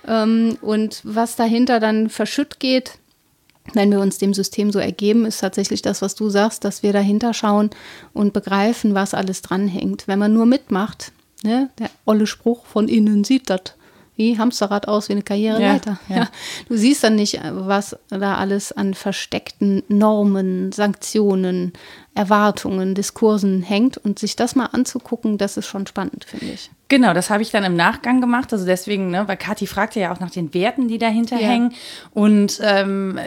[0.08, 2.94] Ähm, und was dahinter dann verschütt geht,
[3.74, 6.94] wenn wir uns dem System so ergeben, ist tatsächlich das, was du sagst, dass wir
[6.94, 7.70] dahinter schauen
[8.14, 10.08] und begreifen, was alles dranhängt.
[10.08, 11.12] Wenn man nur mitmacht,
[11.44, 13.76] ne, der olle Spruch von innen sieht das
[14.22, 16.00] wie Hamsterrad aus, wie eine Karriereleiter.
[16.08, 16.30] Ja, Ja, ja.
[16.68, 21.74] Du siehst dann nicht, was da alles an versteckten Normen, Sanktionen,
[22.14, 23.98] Erwartungen, Diskursen hängt.
[23.98, 26.70] Und sich das mal anzugucken, das ist schon spannend, finde ich.
[26.90, 28.52] Genau, das habe ich dann im Nachgang gemacht.
[28.52, 31.48] Also deswegen, ne, weil Kathi fragte ja auch nach den Werten, die dahinter Ja.
[31.48, 31.74] hängen.
[32.14, 33.18] Und ähm,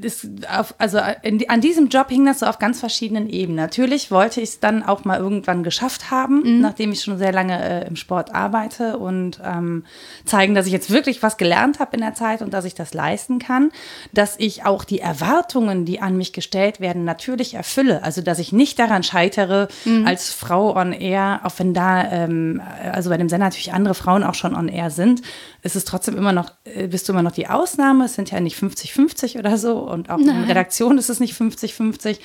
[0.00, 3.56] das auf, also in, an diesem Job hing das so auf ganz verschiedenen Ebenen.
[3.56, 7.60] Natürlich wollte ich es dann auch mal irgendwann geschafft haben, nachdem ich schon sehr lange
[7.60, 9.84] äh, im Sport arbeite und ähm,
[10.24, 12.94] zeigen, dass ich jetzt wirklich was gelernt habe in der Zeit und dass ich das
[12.94, 13.72] leisten kann,
[14.12, 18.03] dass ich auch die Erwartungen, die an mich gestellt werden, natürlich erfülle.
[18.04, 19.68] Also dass ich nicht daran scheitere,
[20.04, 22.62] als Frau on air, auch wenn da ähm,
[22.92, 25.22] also bei dem Sender natürlich andere Frauen auch schon on air sind,
[25.62, 28.04] ist es trotzdem immer noch, äh, bist du immer noch die Ausnahme.
[28.04, 32.18] Es sind ja nicht 50-50 oder so und auch in Redaktion ist es nicht 50-50.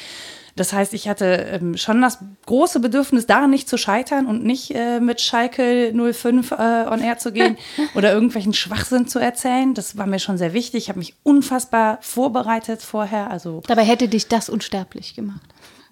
[0.55, 4.75] Das heißt, ich hatte ähm, schon das große Bedürfnis, daran nicht zu scheitern und nicht
[4.75, 6.55] äh, mit Schalke 05 äh,
[6.89, 7.57] on air zu gehen
[7.95, 9.73] oder irgendwelchen Schwachsinn zu erzählen.
[9.73, 10.83] Das war mir schon sehr wichtig.
[10.83, 13.31] Ich habe mich unfassbar vorbereitet vorher.
[13.31, 15.41] Also Dabei hätte dich das unsterblich gemacht.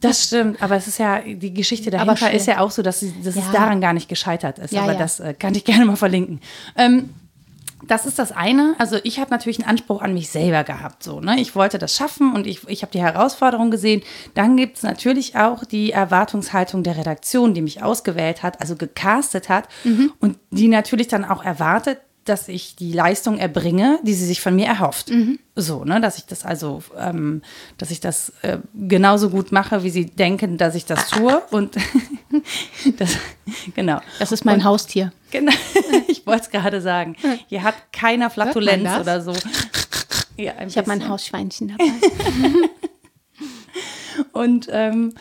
[0.01, 3.13] Das stimmt, aber es ist ja, die Geschichte dahinter ist ja auch so, dass, sie,
[3.23, 3.51] dass es Ja.
[3.51, 4.71] daran gar nicht gescheitert ist.
[4.73, 4.99] Ja, aber ja.
[4.99, 6.39] das äh, kann ich gerne mal verlinken.
[6.75, 7.09] Ähm,
[7.87, 8.73] das ist das eine.
[8.79, 11.03] Also ich habe natürlich einen Anspruch an mich selber gehabt.
[11.03, 11.39] So, ne?
[11.39, 14.01] Ich wollte das schaffen und ich, ich habe die Herausforderung gesehen.
[14.33, 19.47] Dann gibt es natürlich auch die Erwartungshaltung der Redaktion, die mich ausgewählt hat, also gecastet
[19.49, 20.11] hat Mhm.
[20.19, 24.55] und die natürlich dann auch erwartet, dass ich die Leistung erbringe, die sie sich von
[24.55, 25.09] mir erhofft.
[25.09, 25.39] Mhm.
[25.55, 27.41] So, ne, dass ich das also, ähm,
[27.77, 31.41] dass ich das äh, genauso gut mache, wie sie denken, dass ich das tue.
[31.51, 31.75] Und
[32.97, 33.11] das,
[33.75, 33.99] genau.
[34.19, 35.11] Das ist mein Und- Haustier.
[35.31, 35.51] Genau,
[36.07, 37.15] ich wollte es gerade sagen.
[37.47, 39.33] Hier hat keiner Flatulenz oder so.
[40.37, 41.07] Ja, Ich habe mein.
[41.09, 41.91] Hausschweinchen dabei.
[44.31, 45.13] Und ähm,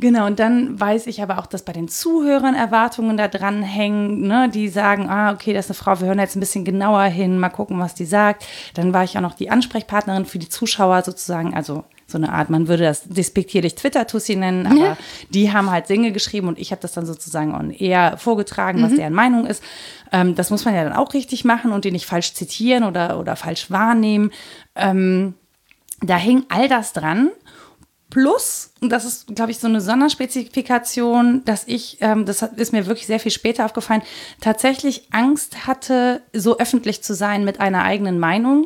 [0.00, 4.26] genau, und dann weiß ich aber auch, dass bei den Zuhörern Erwartungen da dran hängen,
[4.26, 7.04] ne, die sagen, ah, okay, das ist eine Frau, wir hören jetzt ein bisschen genauer
[7.04, 8.46] hin, mal gucken, was die sagt.
[8.74, 12.50] Dann war ich auch noch die Ansprechpartnerin für die Zuschauer sozusagen, also so eine Art,
[12.50, 14.96] man würde das despektierlich Twitter-Tussi nennen, aber Ja.
[15.28, 18.96] die haben halt Dinge geschrieben und ich habe das dann sozusagen on air vorgetragen, was
[18.96, 19.62] deren Meinung ist.
[20.10, 23.20] Ähm, das muss man ja dann auch richtig machen und die nicht falsch zitieren oder,
[23.20, 24.32] oder falsch wahrnehmen.
[24.74, 25.34] Ähm,
[26.02, 27.30] da hing all das dran.
[28.10, 32.86] Plus, und das ist, glaube ich, so eine Sonderspezifikation, dass ich, ähm, das ist mir
[32.86, 34.02] wirklich sehr viel später aufgefallen,
[34.40, 38.64] tatsächlich Angst hatte, so öffentlich zu sein mit einer eigenen Meinung.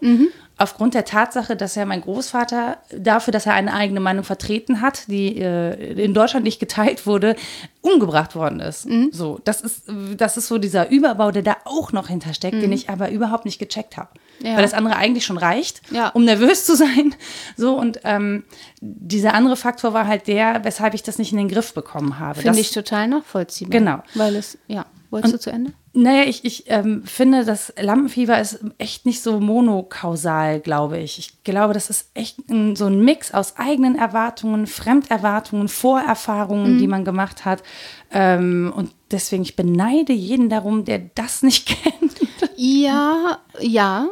[0.56, 5.08] Aufgrund der Tatsache, dass ja mein Großvater dafür, dass er eine eigene Meinung vertreten hat,
[5.08, 7.34] die äh, in Deutschland nicht geteilt wurde,
[7.80, 8.86] umgebracht worden ist.
[9.10, 9.82] So, das ist,
[10.16, 13.58] das ist so dieser Überbau, der da auch noch hintersteckt, den ich aber überhaupt nicht
[13.58, 14.10] gecheckt habe.
[14.42, 14.54] Ja.
[14.54, 16.08] Weil das andere eigentlich schon reicht, Ja.
[16.10, 17.14] um nervös zu sein.
[17.56, 18.44] So, und ähm,
[18.80, 22.36] dieser andere Faktor war halt der, weshalb ich das nicht in den Griff bekommen habe.
[22.36, 23.70] Finde Das- ich total nachvollziehbar.
[23.78, 24.02] Genau.
[24.14, 25.72] Weil es, ja, wolltest du zu Ende?
[25.94, 31.18] Naja, ich, ich ähm, finde, das Lampenfieber ist echt nicht so monokausal, glaube ich.
[31.18, 36.88] Ich glaube, das ist echt ein, so ein Mix aus eigenen Erwartungen, Fremderwartungen, Vorerfahrungen, die
[36.88, 37.62] man gemacht hat.
[38.10, 42.12] Ähm, und deswegen, ich beneide jeden darum, der das nicht kennt.
[42.56, 44.06] Ja, ja.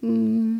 [0.00, 0.58] Mm,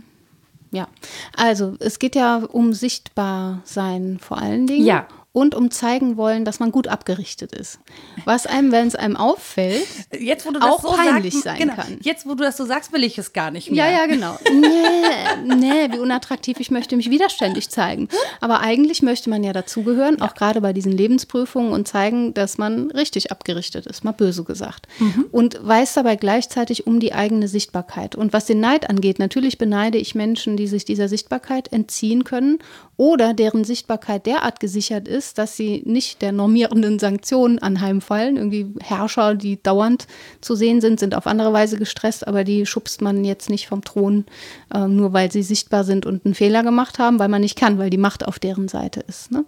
[0.70, 0.88] Ja,
[1.36, 4.86] also es geht ja um sichtbar sein vor allen Dingen.
[4.86, 5.06] Ja.
[5.36, 7.80] Und um zeigen wollen, dass man gut abgerichtet ist.
[8.24, 9.84] Was einem, wenn es einem auffällt,
[10.16, 11.98] Jetzt, wo du Auch so peinlich sagst, sein genau, kann.
[12.02, 13.84] Jetzt, wo du das so sagst, will ich es gar nicht mehr.
[13.84, 14.38] Ja, ja, genau.
[14.54, 18.08] Nee, nee, wie unattraktiv, ich möchte mich widerständig zeigen.
[18.40, 22.92] Aber eigentlich möchte man ja dazugehören, auch gerade bei diesen Lebensprüfungen und zeigen, dass man
[22.92, 24.86] richtig abgerichtet ist, mal böse gesagt.
[25.32, 28.14] Und weiß dabei gleichzeitig um die eigene Sichtbarkeit.
[28.14, 32.58] Und was den Neid angeht, natürlich beneide ich Menschen, die sich dieser Sichtbarkeit entziehen können
[32.96, 38.36] oder deren Sichtbarkeit derart gesichert ist, dass sie nicht der normierenden Sanktionen anheimfallen.
[38.36, 40.06] Irgendwie Herrscher, die dauernd
[40.42, 43.82] zu sehen sind, sind auf andere Weise gestresst, aber die schubst man jetzt nicht vom
[43.82, 44.26] Thron,
[44.74, 47.78] äh, nur weil sie sichtbar sind und einen Fehler gemacht haben, weil man nicht kann,
[47.78, 49.30] weil die Macht auf deren Seite ist.
[49.30, 49.46] Ne?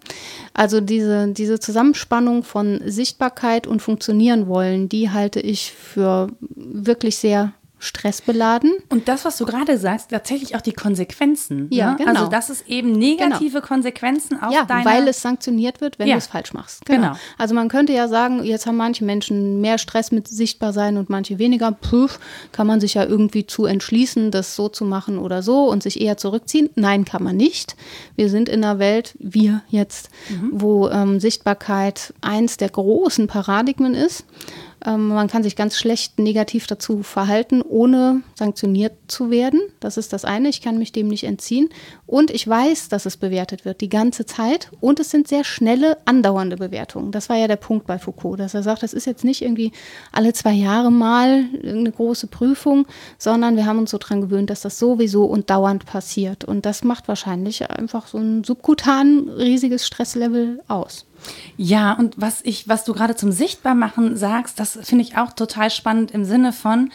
[0.53, 7.53] Also diese, diese Zusammenspannung von Sichtbarkeit und funktionieren wollen, die halte ich für wirklich sehr
[7.79, 8.73] stressbeladen.
[8.89, 11.67] Und das, was du gerade sagst, tatsächlich auch die Konsequenzen.
[11.71, 11.97] Ja, ne?
[11.97, 12.11] genau.
[12.11, 14.85] Also, dass es eben negative Konsequenzen auf Ja, deine...
[14.85, 16.15] weil es sanktioniert wird, wenn Ja.
[16.15, 16.85] du es falsch machst.
[16.85, 17.13] Genau.
[17.37, 21.09] Also man könnte ja sagen, jetzt haben manche Menschen mehr Stress mit sichtbar sein und
[21.09, 21.71] manche weniger.
[21.71, 22.07] Puh,
[22.51, 26.01] kann man sich ja irgendwie zu entschließen, das so zu machen oder so und sich
[26.01, 26.69] eher zurückziehen.
[26.75, 27.75] Nein, kann man nicht.
[28.15, 30.09] Wir sind in einer Welt, wir jetzt,
[30.51, 34.25] wo ähm, Sichtbarkeit eins der großen Paradigmen ist.
[34.87, 39.59] Ähm, man kann sich ganz schlecht negativ dazu verhalten, ohne sanktioniert zu werden.
[39.81, 40.47] Das ist das eine.
[40.47, 41.69] Ich kann mich dem nicht entziehen.
[42.05, 44.69] Und ich weiß, dass es bewertet wird die ganze Zeit.
[44.79, 47.11] Und es sind sehr schnelle, andauernde Bewertungen.
[47.11, 49.73] Das war ja der Punkt bei Foucault, dass er sagt, das ist jetzt nicht irgendwie
[50.13, 54.61] alle zwei Jahre mal eine große Prüfung, sondern wir haben uns so dran gewöhnt, dass
[54.61, 56.45] das sowieso und dauernd passiert.
[56.45, 61.05] Und das macht wahrscheinlich einfach so ein subkutan riesiges Stresslevel aus.
[61.57, 65.69] Ja, und was ich, was du gerade zum Sichtbarmachen sagst, das finde ich auch total
[65.69, 66.91] spannend im Sinne von,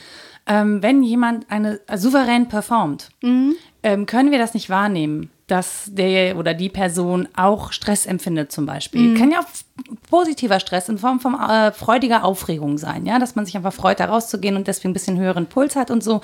[0.46, 3.11] ähm, wenn jemand eine äh, souverän performt,
[3.82, 8.66] ähm, können wir das nicht wahrnehmen, dass der oder die Person auch Stress empfindet zum
[8.66, 9.12] Beispiel.
[9.18, 9.46] Kann ja auch
[10.08, 14.00] positiver Stress in Form von äh, freudiger Aufregung sein, ja, dass man sich einfach freut,
[14.00, 16.22] da rauszugehen und deswegen ein bisschen höheren Puls hat und so.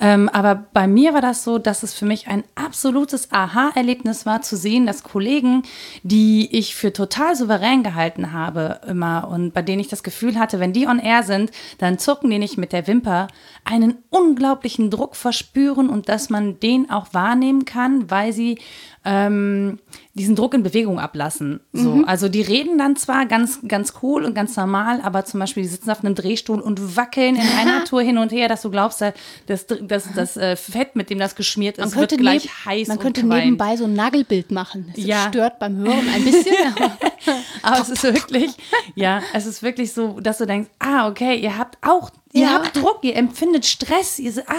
[0.00, 4.42] Ähm, aber bei mir war das so, dass es für mich ein absolutes Aha-Erlebnis war,
[4.42, 5.62] zu sehen, dass Kollegen,
[6.02, 10.60] die ich für total souverän gehalten habe, immer und bei denen ich das Gefühl hatte,
[10.60, 13.28] wenn die on air sind, dann zucken die nicht mit der Wimper,
[13.64, 18.58] einen unglaublichen Druck verspüren und dass man den auch wahrnehmen kann, weil sie
[19.04, 19.78] ähm,
[20.14, 21.60] diesen Druck in Bewegung ablassen.
[21.72, 22.02] So.
[22.06, 25.68] Also die reden dann zwar ganz, ganz cool und ganz normal, aber zum Beispiel die
[25.68, 29.04] sitzen auf einem Drehstuhl und wackeln in einer Tour hin und her, dass du glaubst,
[29.46, 32.96] das, das, das äh, Fett, mit dem das geschmiert ist, wird gleich neben- heiß man
[32.98, 33.44] und könnte qualmt.
[33.44, 34.92] nebenbei so ein Nagelbild machen.
[34.94, 35.28] Das Ja.
[35.28, 36.54] stört beim Hören ein bisschen.
[37.62, 38.50] aber es ist wirklich,
[38.94, 42.54] ja, es ist wirklich so, dass du denkst, ah, okay, ihr habt auch, ihr Ja.
[42.54, 44.54] habt Druck, ihr empfindet Stress, ihr so, ah,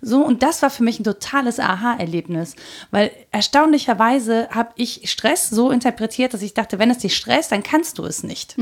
[0.00, 2.56] so und das war für mich ein totales Aha-Erlebnis,
[2.90, 7.62] weil erstaunlicherweise habe ich Stress so interpretiert, dass ich dachte, wenn es dich stresst, dann
[7.62, 8.56] kannst du es nicht.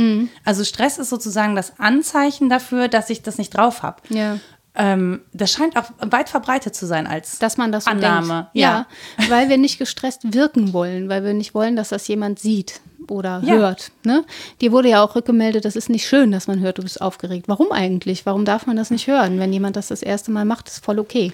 [0.44, 3.96] Also Stress ist sozusagen das Anzeichen dafür, dass ich das nicht drauf habe.
[4.11, 4.38] Ja.
[4.75, 8.29] Ähm, das scheint auch weit verbreitet zu sein als dass man das so Annahme.
[8.35, 8.51] denkt.
[8.55, 8.87] Ja.
[9.29, 13.43] weil wir nicht gestresst wirken wollen, weil wir nicht wollen, dass das jemand sieht oder
[13.45, 13.55] Ja.
[13.55, 13.91] hört.
[14.05, 14.25] Ne?
[14.61, 17.49] Dir wurde ja auch rückgemeldet, das ist nicht schön, dass man hört, du bist aufgeregt.
[17.49, 18.25] Warum eigentlich?
[18.27, 19.41] Warum darf man das nicht hören?
[19.41, 21.33] Wenn jemand das das erste Mal macht, ist voll okay.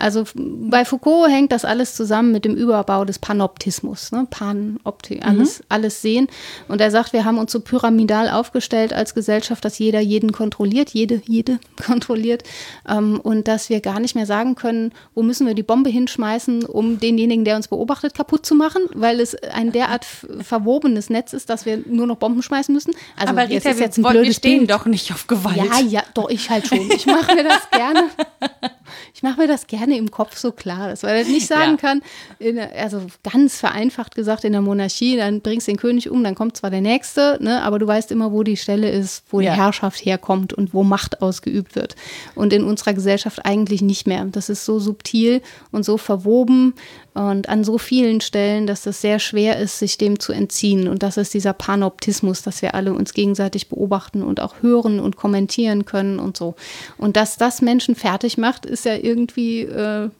[0.00, 4.12] Also bei Foucault hängt das alles zusammen mit dem Überbau des Panoptismus.
[4.12, 4.26] Ne?
[4.30, 6.28] Panopti, alles, alles sehen.
[6.68, 10.90] Und er sagt, wir haben uns so pyramidal aufgestellt als Gesellschaft, dass jeder jeden kontrolliert,
[10.90, 12.42] jede, jede kontrolliert.
[12.88, 16.64] Ähm, und dass wir gar nicht mehr sagen können, wo müssen wir die Bombe hinschmeißen,
[16.64, 21.50] um denjenigen, der uns beobachtet, kaputt zu machen, weil es ein derart verwobenes Netz ist,
[21.50, 22.94] dass wir nur noch Bomben schmeißen müssen.
[23.16, 24.70] Also Aber jetzt Rita, ist jetzt ein wir, wir blödes stehen Bild.
[24.70, 25.56] doch nicht auf Gewalt.
[25.56, 26.90] Ja, ja, doch, ich halt schon.
[26.90, 28.04] Ich mache mir das gerne.
[29.14, 31.76] Ich mache mir das gerne im Kopf so klar, dass man das nicht sagen Ja.
[31.76, 32.02] kann,
[32.38, 36.34] in, also ganz vereinfacht gesagt, in der Monarchie, dann bringst du den König um, dann
[36.34, 39.52] kommt zwar der Nächste, ne, aber du weißt immer, wo die Stelle ist, wo Ja.
[39.52, 41.96] die Herrschaft herkommt und wo Macht ausgeübt wird.
[42.34, 44.24] Und in unserer Gesellschaft eigentlich nicht mehr.
[44.30, 46.74] Das ist so subtil und so verwoben
[47.14, 50.86] und an so vielen Stellen, dass es sehr schwer ist, sich dem zu entziehen.
[50.88, 55.16] Und das ist dieser Panoptismus, dass wir alle uns gegenseitig beobachten und auch hören und
[55.16, 56.54] kommentieren können und so.
[56.98, 60.10] Und dass das Menschen fertig macht, ist ja irgendwie äh,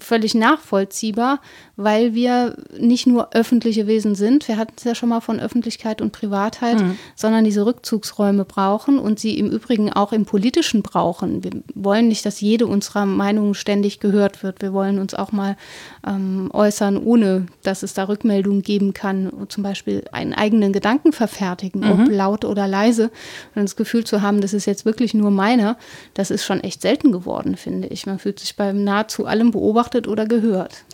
[0.00, 1.40] völlig nachvollziehbar,
[1.76, 6.00] weil wir nicht nur öffentliche Wesen sind, wir hatten es ja schon mal von Öffentlichkeit
[6.00, 6.82] und Privatheit,
[7.14, 11.42] sondern diese Rückzugsräume brauchen und sie im Übrigen auch im Politischen brauchen.
[11.44, 14.62] Wir wollen nicht, dass jede unserer Meinungen ständig gehört wird.
[14.62, 15.56] Wir wollen uns auch mal
[16.06, 19.32] ähm, äußern, ohne dass es da Rückmeldungen geben kann.
[19.48, 23.10] Zum Beispiel einen eigenen Gedanken verfertigen, ob laut oder leise.
[23.54, 25.76] Und das Gefühl zu haben, das ist jetzt wirklich nur meiner,
[26.14, 28.06] das ist schon echt selten geworden, finde ich.
[28.06, 30.84] Man fühlt sich bei nahezu allem beobachtet oder gehört.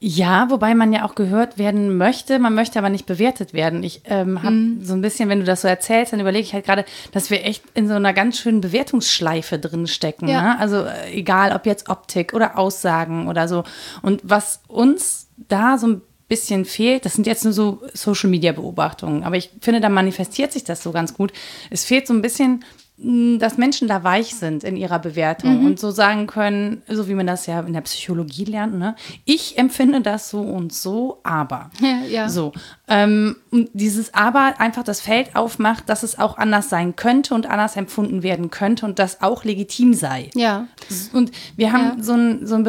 [0.00, 3.82] Ja, wobei man ja auch gehört werden möchte, man möchte aber nicht bewertet werden.
[3.82, 4.84] Ich ähm, habe Mhm.
[4.84, 7.42] so ein bisschen, wenn du das so erzählst, dann überlege ich halt gerade, dass wir
[7.46, 10.28] echt in so einer ganz schönen Bewertungsschleife drin stecken.
[10.28, 10.42] Ja.
[10.42, 10.60] Ne?
[10.60, 13.64] Also äh, egal, ob jetzt Optik oder Aussagen oder so.
[14.02, 16.02] Und was uns da so ein
[16.34, 20.82] bisschen fehlt, das sind jetzt nur so Social-Media-Beobachtungen, aber ich finde, da manifestiert sich das
[20.82, 21.32] so ganz gut.
[21.70, 22.64] Es fehlt so ein bisschen
[22.96, 25.66] mh, dass Menschen da weich sind in ihrer Bewertung Mhm.
[25.66, 28.94] und so sagen können, so wie man das ja in der Psychologie lernt, ne?
[29.24, 31.70] Ich empfinde das so und so, aber.
[31.80, 32.28] Ja, ja.
[32.28, 32.52] So.
[32.86, 37.46] Ähm, und dieses Aber einfach das Feld aufmacht, dass es auch anders sein könnte und
[37.50, 40.30] anders empfunden werden könnte und das auch legitim sei.
[40.34, 40.68] Ja,
[41.12, 42.02] Und wir haben Ja.
[42.02, 42.64] so einen so einen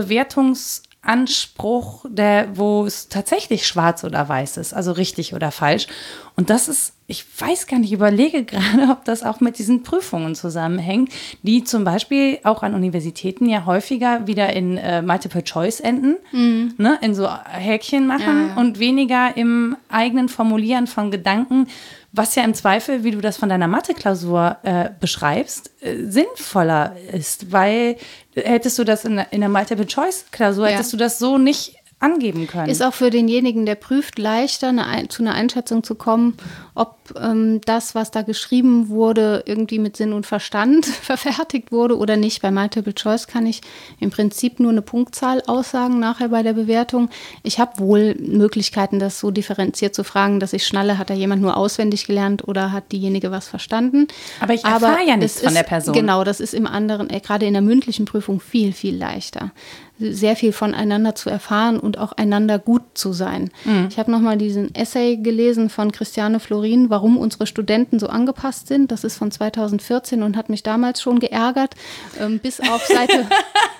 [1.05, 5.87] Bewertungsanspruch, der, wo es tatsächlich schwarz oder weiß ist, also richtig oder falsch.
[6.35, 10.35] Und das ist ich weiß gar nicht, überlege gerade, ob das auch mit diesen Prüfungen
[10.35, 11.11] zusammenhängt,
[11.43, 16.73] die zum Beispiel auch an Universitäten ja häufiger wieder in äh, Multiple Choice enden, mhm.
[16.77, 18.55] ne, in so Häkchen machen ja, ja.
[18.55, 21.67] und weniger im eigenen Formulieren von Gedanken,
[22.15, 27.51] was ja im Zweifel, wie du das von deiner Mathe-Klausur äh, beschreibst, äh, sinnvoller ist,
[27.51, 27.97] weil
[28.35, 30.75] hättest du das in, in der Multiple Choice Klausur, ja.
[30.75, 32.69] hättest du das so nicht angeben können.
[32.69, 36.37] Ist auch für denjenigen, der prüft, leichter eine, zu einer Einschätzung zu kommen,
[36.75, 42.17] ob ähm, das, was da geschrieben wurde, irgendwie mit Sinn und Verstand verfertigt wurde oder
[42.17, 42.41] nicht.
[42.41, 43.61] Bei Multiple Choice kann ich
[44.01, 47.09] im Prinzip nur eine Punktzahl aussagen nachher bei der Bewertung.
[47.43, 51.41] Ich habe wohl Möglichkeiten, das so differenziert zu fragen, dass ich schnalle, hat da jemand
[51.41, 54.09] nur auswendig gelernt oder hat diejenige was verstanden.
[54.41, 55.93] Aber ich erfahre ja nichts von der Person.
[55.93, 59.51] Genau, das ist im anderen, äh, gerade in der mündlichen Prüfung viel, viel leichter
[59.97, 63.49] sehr viel voneinander zu erfahren und auch einander gut zu sein.
[63.63, 63.87] Mhm.
[63.89, 68.91] Ich habe nochmal diesen Essay gelesen von Christiane Florin, warum unsere Studenten so angepasst sind.
[68.91, 71.75] Das ist von 2014 und hat mich damals schon geärgert.
[72.19, 73.27] Ähm, bis auf Seite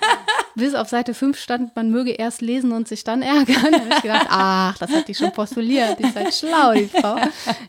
[0.54, 3.72] bis auf Seite 5 stand, man möge erst lesen und sich dann ärgern.
[3.72, 5.98] Da habe ich gedacht, ach, das hat die schon postuliert.
[5.98, 7.16] Die ist halt schlau, die Frau.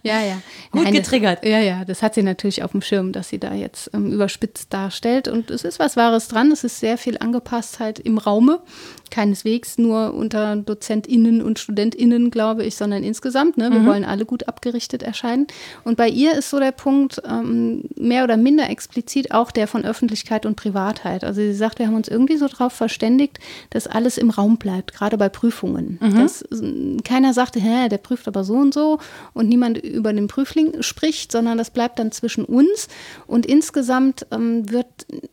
[0.04, 0.38] Ja, ja.
[0.72, 1.44] Gut Nein, getriggert.
[1.44, 4.12] Das, ja, ja, das hat sie natürlich auf dem Schirm, dass sie da jetzt ähm,
[4.12, 5.28] überspitzt darstellt.
[5.28, 6.52] Und es ist was Wahres dran.
[6.52, 8.62] Es ist sehr viel Angepasstheit im Raume
[9.12, 13.58] keineswegs nur unter DozentInnen und StudentInnen, glaube ich, sondern insgesamt.
[13.58, 13.72] Ne?
[13.72, 13.86] Wir mhm.
[13.86, 15.48] wollen alle gut abgerichtet erscheinen.
[15.84, 19.86] Und bei ihr ist so der Punkt ähm, mehr oder minder explizit auch der von
[19.86, 21.24] Öffentlichkeit und Privatheit.
[21.24, 23.39] Also sie sagt, wir haben uns irgendwie so darauf verständigt,
[23.70, 26.00] dass alles im Raum bleibt, gerade bei Prüfungen.
[26.02, 26.15] Mhm.
[26.15, 29.00] Dass äh, keiner sagte, hä, der prüft aber so und so
[29.34, 32.88] und niemand über den Prüfling spricht, sondern das bleibt dann zwischen uns.
[33.26, 34.88] Und insgesamt ähm, wird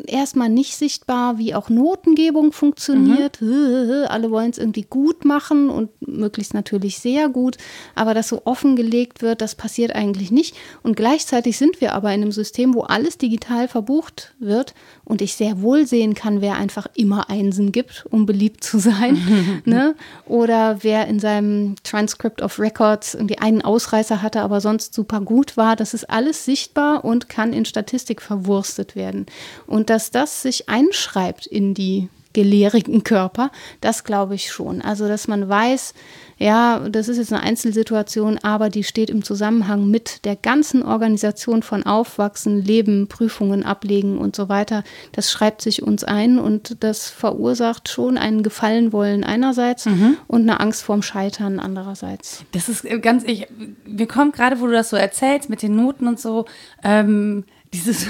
[0.06, 3.40] erstmal nicht sichtbar, wie auch Notengebung funktioniert.
[3.40, 3.63] Mhm
[4.08, 7.56] alle wollen es irgendwie gut machen und möglichst natürlich sehr gut,
[7.94, 10.56] aber das so offengelegt wird, das passiert eigentlich nicht.
[10.82, 14.74] Und gleichzeitig sind wir aber in einem System, wo alles digital verbucht wird
[15.04, 19.62] und ich sehr wohl sehen kann, wer einfach immer Einsen gibt, um beliebt zu sein.
[19.64, 19.94] ne?
[20.26, 25.56] Oder wer in seinem Transcript of Records irgendwie einen Ausreißer hatte, aber sonst super gut
[25.56, 25.76] war.
[25.76, 29.26] Das ist alles sichtbar und kann in Statistik verwurstet werden.
[29.66, 33.50] Und dass das sich einschreibt in die gelehrigen Körper.
[33.80, 34.82] Das glaube ich schon.
[34.82, 35.94] Also, dass man weiß,
[36.36, 41.62] ja, das ist jetzt eine Einzelsituation, aber die steht im Zusammenhang mit der ganzen Organisation
[41.62, 44.82] von Aufwachsen, Leben, Prüfungen ablegen und so weiter.
[45.12, 50.16] Das schreibt sich uns ein und das verursacht schon einen Gefallenwollen einerseits mhm.
[50.26, 52.44] und eine Angst vorm Scheitern andererseits.
[52.52, 53.46] Das ist ganz, ich,
[53.86, 56.46] mir kommt gerade, wo du das so erzählst mit den Noten und so,
[56.82, 58.06] ähm, dieses,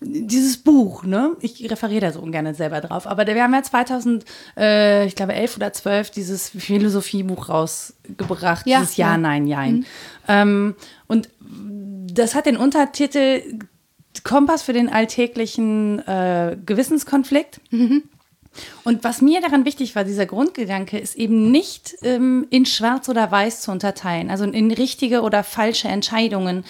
[0.00, 1.36] dieses Buch, ne?
[1.40, 4.24] Ich referiere da so ungern selber drauf, aber wir haben ja 2000,
[4.56, 9.18] äh, ich glaube 11 oder 12 dieses Philosophiebuch rausgebracht, ja, dieses Ja, ja.
[9.18, 9.74] Nein, Jein.
[9.74, 9.84] Mhm.
[10.28, 10.74] Ähm,
[11.06, 11.28] und
[12.12, 13.42] das hat den Untertitel
[14.22, 17.60] Kompass für den alltäglichen äh, Gewissenskonflikt.
[17.70, 18.04] Mhm.
[18.84, 23.30] Und was mir daran wichtig war, dieser Grundgedanke, ist eben nicht ähm, in Schwarz oder
[23.30, 26.64] Weiß zu unterteilen, also in richtige oder falsche Entscheidungen,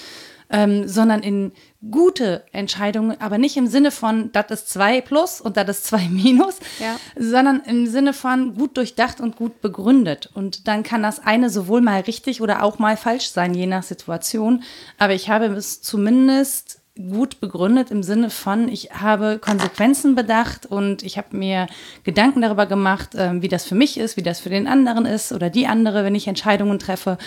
[0.50, 1.52] ähm, sondern in
[1.90, 6.08] gute Entscheidungen, aber nicht im Sinne von, das ist zwei plus und das ist zwei
[6.10, 6.96] minus, ja.
[7.18, 10.30] sondern im Sinne von gut durchdacht und gut begründet.
[10.34, 13.82] Und dann kann das eine sowohl mal richtig oder auch mal falsch sein, je nach
[13.82, 14.62] Situation.
[14.98, 21.02] Aber ich habe es zumindest gut begründet im Sinne von, ich habe Konsequenzen bedacht und
[21.02, 21.66] ich habe mir
[22.04, 25.32] Gedanken darüber gemacht, äh, wie das für mich ist, wie das für den anderen ist
[25.32, 27.18] oder die andere, wenn ich Entscheidungen treffe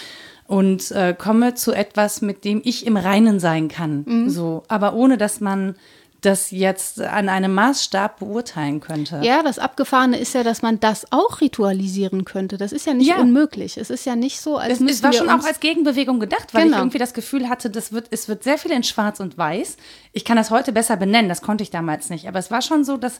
[0.48, 4.04] und äh, komme zu etwas, mit dem ich im Reinen sein kann.
[4.08, 4.30] Mhm.
[4.30, 5.76] So, aber ohne dass man
[6.22, 9.22] das jetzt an einem Maßstab beurteilen könnte.
[9.24, 12.58] Ja, das Abgefahrene ist ja, dass man das auch ritualisieren könnte.
[12.58, 13.18] Das ist ja nicht ja.
[13.18, 13.78] unmöglich.
[13.78, 16.78] Es ist ja nicht so, als Es war schon auch als Gegenbewegung gedacht, weil genau.
[16.78, 19.78] ich irgendwie das Gefühl hatte, das wird, es wird sehr viel in Schwarz und Weiß.
[20.12, 22.28] Ich kann das heute besser benennen, das konnte ich damals nicht.
[22.28, 23.20] Aber es war schon so, dass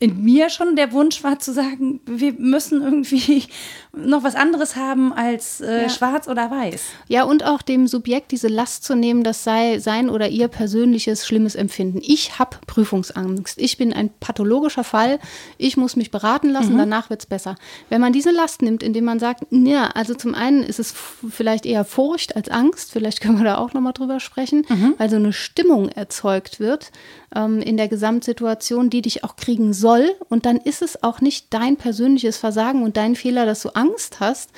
[0.00, 3.44] in mir schon der Wunsch war zu sagen, wir müssen irgendwie
[3.92, 5.88] noch was anderes haben als äh, ja.
[5.88, 6.82] schwarz oder weiß.
[7.08, 11.26] Ja, und auch dem Subjekt diese Last zu nehmen, das sei sein oder ihr persönliches
[11.26, 12.00] schlimmes Empfinden.
[12.02, 13.58] Ich habe Prüfungsangst.
[13.58, 15.20] Ich bin ein pathologischer Fall.
[15.58, 16.78] Ich muss mich beraten lassen, mhm.
[16.78, 17.54] danach wird es besser.
[17.88, 20.92] Wenn man diese Last nimmt, indem man sagt, ja, also zum einen ist es
[21.30, 24.94] vielleicht eher Furcht als Angst, vielleicht können wir da auch nochmal drüber sprechen, mhm.
[24.98, 26.90] weil so eine Stimmung erzeugt wird,
[27.34, 30.12] ähm, in der Gesamtsituation, die dich auch kriegen soll.
[30.28, 34.20] Und dann ist es auch nicht dein persönliches Versagen und dein Fehler, dass du Angst
[34.20, 34.50] hast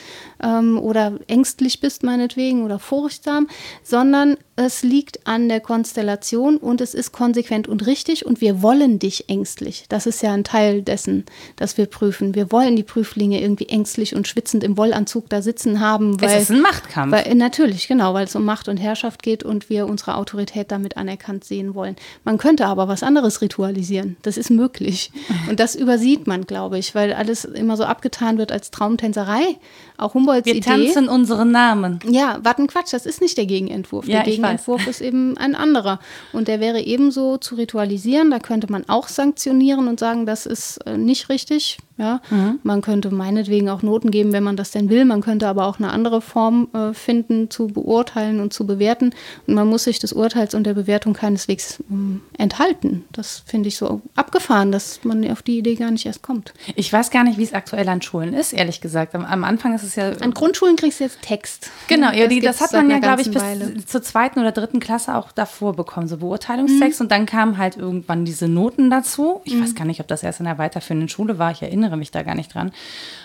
[0.42, 3.48] ähm, oder ängstlich bist meinetwegen oder furchtsam,
[3.82, 8.98] sondern es liegt an der Konstellation und es ist konsequent und richtig und wir wollen
[8.98, 9.84] dich ängstlich.
[9.90, 12.34] Das ist ja ein Teil dessen, dass wir prüfen.
[12.34, 16.18] Wir wollen die Prüflinge irgendwie ängstlich und schwitzend im Wollanzug da sitzen haben.
[16.22, 17.12] Weil, es ist ein Machtkampf.
[17.12, 20.96] Weil, natürlich, genau, weil es um Macht und Herrschaft geht und wir unsere Autorität damit
[20.96, 21.96] anerkannt sehen wollen.
[22.24, 24.16] Man könnte aber was anderes ritualisieren.
[24.22, 25.12] Das ist möglich.
[25.48, 29.58] Und das übersieht man, glaube ich, weil alles immer so abgetan wird als Traumtänzerei.
[29.96, 30.66] Auch Humboldts wir Idee.
[30.66, 32.00] Wir tanzen unseren Namen.
[32.08, 34.06] Ja, warten Quatsch, das ist nicht der Gegenentwurf.
[34.06, 36.00] Ja, der Gegenentwurf ist eben ein anderer.
[36.32, 38.30] Und der wäre ebenso zu ritualisieren.
[38.30, 41.78] Da könnte man auch sanktionieren und sagen, das ist äh, nicht richtig.
[41.98, 42.58] Ja, mhm.
[42.62, 45.06] man könnte meinetwegen auch Noten geben, wenn man das denn will.
[45.06, 49.14] Man könnte aber auch eine andere Form äh, finden, zu beurteilen und zu bewerten.
[49.46, 53.06] Und man muss sich des Urteils und der Bewertung keineswegs ähm, enthalten.
[53.12, 56.52] Das finde ich so abgefahren, dass man auf die Idee gar nicht erst kommt.
[56.74, 59.14] Ich weiß gar nicht, wie es aktuell an Schulen ist, ehrlich gesagt.
[59.14, 60.10] Am, am Anfang ist es ja.
[60.20, 61.70] An Grundschulen kriegst du jetzt Text.
[61.88, 63.86] Genau, ja, das, die, das hat man ja, glaube ich, bis Weile.
[63.86, 67.00] zur zweiten oder dritten Klasse auch davor bekommen, so Beurteilungstext.
[67.00, 67.04] Mhm.
[67.04, 69.40] Und dann kamen halt irgendwann diese Noten dazu.
[69.44, 69.62] Ich mhm.
[69.62, 71.52] weiß gar nicht, ob das erst in der weiterführenden Schule war.
[71.52, 72.72] Ich erinnere erinnere mich da gar nicht dran.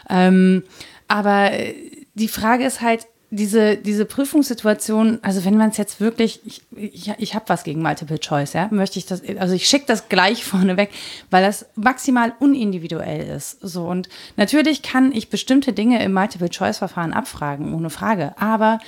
[0.09, 0.63] Ähm,
[1.07, 1.51] aber
[2.13, 7.13] die Frage ist halt, diese, diese Prüfungssituation, also wenn man es jetzt wirklich, ich, ich,
[7.17, 10.43] ich habe was gegen Multiple Choice, ja, möchte ich das, also ich schicke das gleich
[10.43, 10.89] vorneweg,
[11.29, 13.57] weil das maximal unindividuell ist.
[13.61, 18.33] So und natürlich kann ich bestimmte Dinge im Multiple Choice Verfahren abfragen, ohne Frage.
[18.37, 18.79] Aber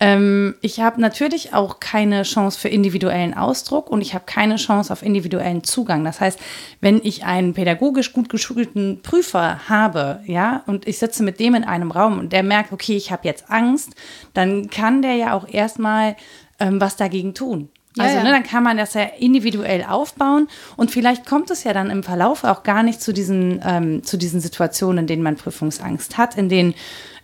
[0.00, 4.92] ähm, ich habe natürlich auch keine Chance für individuellen Ausdruck und ich habe keine Chance
[4.92, 6.04] auf individuellen Zugang.
[6.04, 6.40] Das heißt,
[6.80, 11.62] wenn ich einen pädagogisch gut geschulten Prüfer habe, ja, und ich sitze mit dem in
[11.62, 13.91] einem Raum und der merkt, okay, ich habe jetzt Angst,
[14.34, 16.16] dann kann der ja auch erstmal
[16.58, 17.68] ähm, was dagegen tun.
[17.96, 21.74] Ja, also, ne, dann kann man das ja individuell aufbauen und vielleicht kommt es ja
[21.74, 25.36] dann im Verlauf auch gar nicht zu diesen, ähm, zu diesen Situationen, in denen man
[25.36, 26.74] Prüfungsangst hat, in denen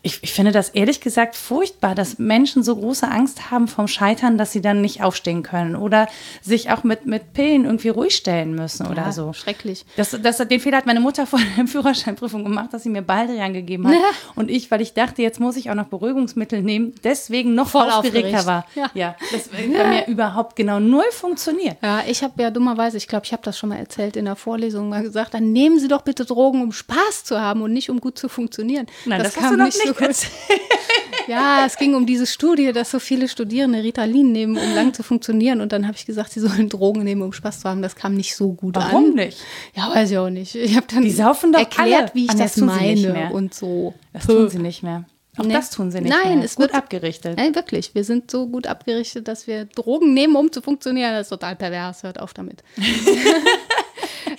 [0.03, 4.39] ich, ich finde das ehrlich gesagt furchtbar, dass Menschen so große Angst haben vom Scheitern,
[4.39, 6.09] dass sie dann nicht aufstehen können oder
[6.41, 9.33] sich auch mit, mit Pillen irgendwie ruhig stellen müssen oder ja, so.
[9.33, 9.85] Schrecklich.
[9.97, 13.53] Das, das, den Fehler hat meine Mutter vor der Führerscheinprüfung gemacht, dass sie mir Baldrian
[13.53, 13.95] gegeben hat.
[13.95, 14.01] Ja.
[14.37, 17.91] Und ich, weil ich dachte, jetzt muss ich auch noch Beruhigungsmittel nehmen, deswegen noch Voll
[17.91, 18.67] aufgeregter war.
[18.75, 21.77] Ja, ja das bei mir überhaupt genau null funktioniert.
[21.83, 24.37] Ja, ich habe ja dummerweise, ich glaube, ich habe das schon mal erzählt in der
[24.37, 27.91] Vorlesung mal gesagt, dann nehmen Sie doch bitte Drogen, um Spaß zu haben und nicht
[27.91, 28.87] um gut zu funktionieren.
[29.05, 30.27] Nein, das, das kam nicht so
[31.29, 35.03] ja, es ging um diese Studie, dass so viele Studierende Ritalin nehmen, um lang zu
[35.03, 35.61] funktionieren.
[35.61, 37.83] Und dann habe ich gesagt, sie sollen Drogen nehmen, um Spaß zu haben.
[37.83, 38.95] Das kam nicht so gut Warum an.
[38.95, 39.39] Warum nicht?
[39.75, 40.55] Ja, weiß ich auch nicht.
[40.55, 43.95] Ich habe dann Die saufen doch erklärt, wie ich das, das meine und so.
[44.13, 45.05] Das tun sie nicht mehr.
[45.39, 45.53] Auch nee.
[45.53, 46.45] das tun sie nicht Nein, mehr.
[46.45, 47.37] es wird abgerichtet.
[47.37, 47.95] Nein, wirklich.
[47.95, 51.13] Wir sind so gut abgerichtet, dass wir Drogen nehmen, um zu funktionieren.
[51.13, 52.03] Das ist total pervers.
[52.03, 52.65] Hört auf damit.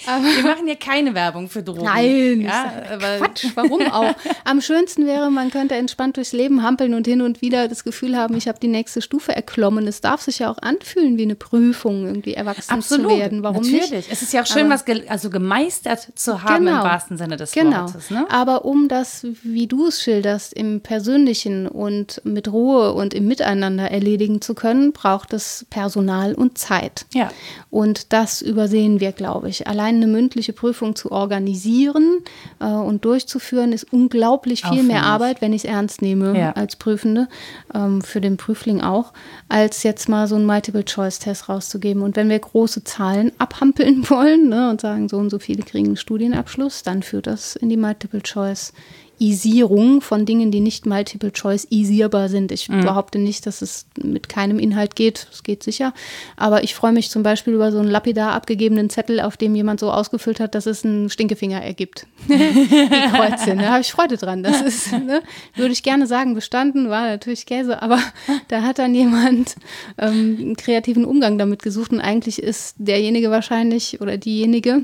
[0.05, 1.83] wir machen hier keine Werbung für Drogen.
[1.83, 2.71] Nein, ja,
[3.17, 4.15] Quatsch, warum auch?
[4.45, 8.17] Am schönsten wäre, man könnte entspannt durchs Leben hampeln und hin und wieder das Gefühl
[8.17, 9.87] haben, ich habe die nächste Stufe erklommen.
[9.87, 13.43] Es darf sich ja auch anfühlen wie eine Prüfung, irgendwie erwachsen Absolut, zu werden.
[13.43, 13.91] Warum natürlich.
[13.91, 14.11] nicht?
[14.11, 17.17] Es ist ja auch schön, aber, was ge also gemeistert zu haben genau, im wahrsten
[17.17, 17.81] Sinne des genau.
[17.81, 18.09] Wortes.
[18.09, 18.25] Ne?
[18.29, 23.89] Aber um das, wie du es schilderst, im Persönlichen und mit Ruhe und im Miteinander
[23.89, 27.05] erledigen zu können, braucht es Personal und Zeit.
[27.13, 27.31] Ja.
[27.69, 29.67] Und das übersehen wir, glaube ich.
[29.67, 32.19] Allein eine mündliche Prüfung zu organisieren
[32.59, 36.51] äh, und durchzuführen, ist unglaublich viel mehr Arbeit, wenn ich es ernst nehme ja.
[36.53, 37.27] als Prüfende,
[37.73, 39.13] ähm, für den Prüfling auch,
[39.47, 42.03] als jetzt mal so einen Multiple-Choice-Test rauszugeben.
[42.03, 45.87] Und wenn wir große Zahlen abhampeln wollen ne, und sagen, so und so viele kriegen
[45.87, 48.73] einen Studienabschluss, dann führt das in die Multiple-Choice
[49.19, 52.51] Isierung von Dingen, die nicht Multiple Choice isierbar sind.
[52.51, 52.81] Ich mhm.
[52.81, 55.27] behaupte nicht, dass es mit keinem Inhalt geht.
[55.31, 55.93] Es geht sicher.
[56.37, 59.79] Aber ich freue mich zum Beispiel über so einen lapidar abgegebenen Zettel, auf dem jemand
[59.79, 62.07] so ausgefüllt hat, dass es einen Stinkefinger ergibt.
[62.27, 63.59] die Kreuzchen.
[63.59, 64.43] Da habe ich Freude dran.
[64.43, 65.21] Das ist, ne,
[65.55, 67.99] würde ich gerne sagen, bestanden, war natürlich Käse, aber
[68.47, 69.55] da hat dann jemand
[69.97, 74.83] ähm, einen kreativen Umgang damit gesucht und eigentlich ist derjenige wahrscheinlich oder diejenige,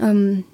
[0.00, 0.44] ähm,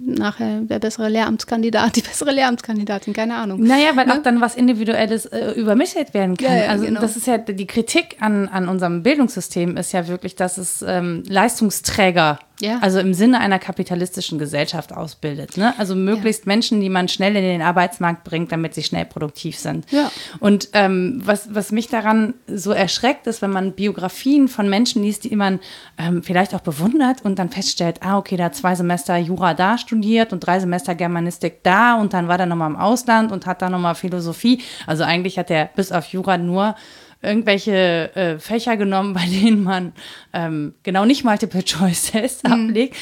[0.00, 3.62] nachher der bessere Lehramtskandidat, die bessere Lehramtskandidatin, keine Ahnung.
[3.62, 4.14] Naja, weil ne?
[4.14, 6.56] auch dann was Individuelles äh, übermittelt werden kann.
[6.56, 7.00] Ja, ja, also genau.
[7.00, 11.22] das ist ja die Kritik an, an unserem Bildungssystem ist ja wirklich, dass es ähm,
[11.26, 12.78] Leistungsträger ja.
[12.80, 15.56] Also im Sinne einer kapitalistischen Gesellschaft ausbildet.
[15.56, 15.74] Ne?
[15.78, 16.48] Also möglichst ja.
[16.48, 19.90] Menschen, die man schnell in den Arbeitsmarkt bringt, damit sie schnell produktiv sind.
[19.90, 20.10] Ja.
[20.40, 25.24] Und ähm, was, was mich daran so erschreckt, ist, wenn man Biografien von Menschen liest,
[25.24, 25.58] die man
[25.96, 29.78] ähm, vielleicht auch bewundert und dann feststellt, ah, okay, da hat zwei Semester Jura da
[29.78, 29.89] studiert
[30.32, 33.68] und drei Semester Germanistik da und dann war er nochmal im Ausland und hat da
[33.68, 34.62] nochmal Philosophie.
[34.86, 36.74] Also eigentlich hat er bis auf Jura nur
[37.22, 39.92] irgendwelche äh, Fächer genommen, bei denen man
[40.32, 42.52] ähm, genau nicht Multiple-Choice-Tests mhm.
[42.52, 42.96] ablegt.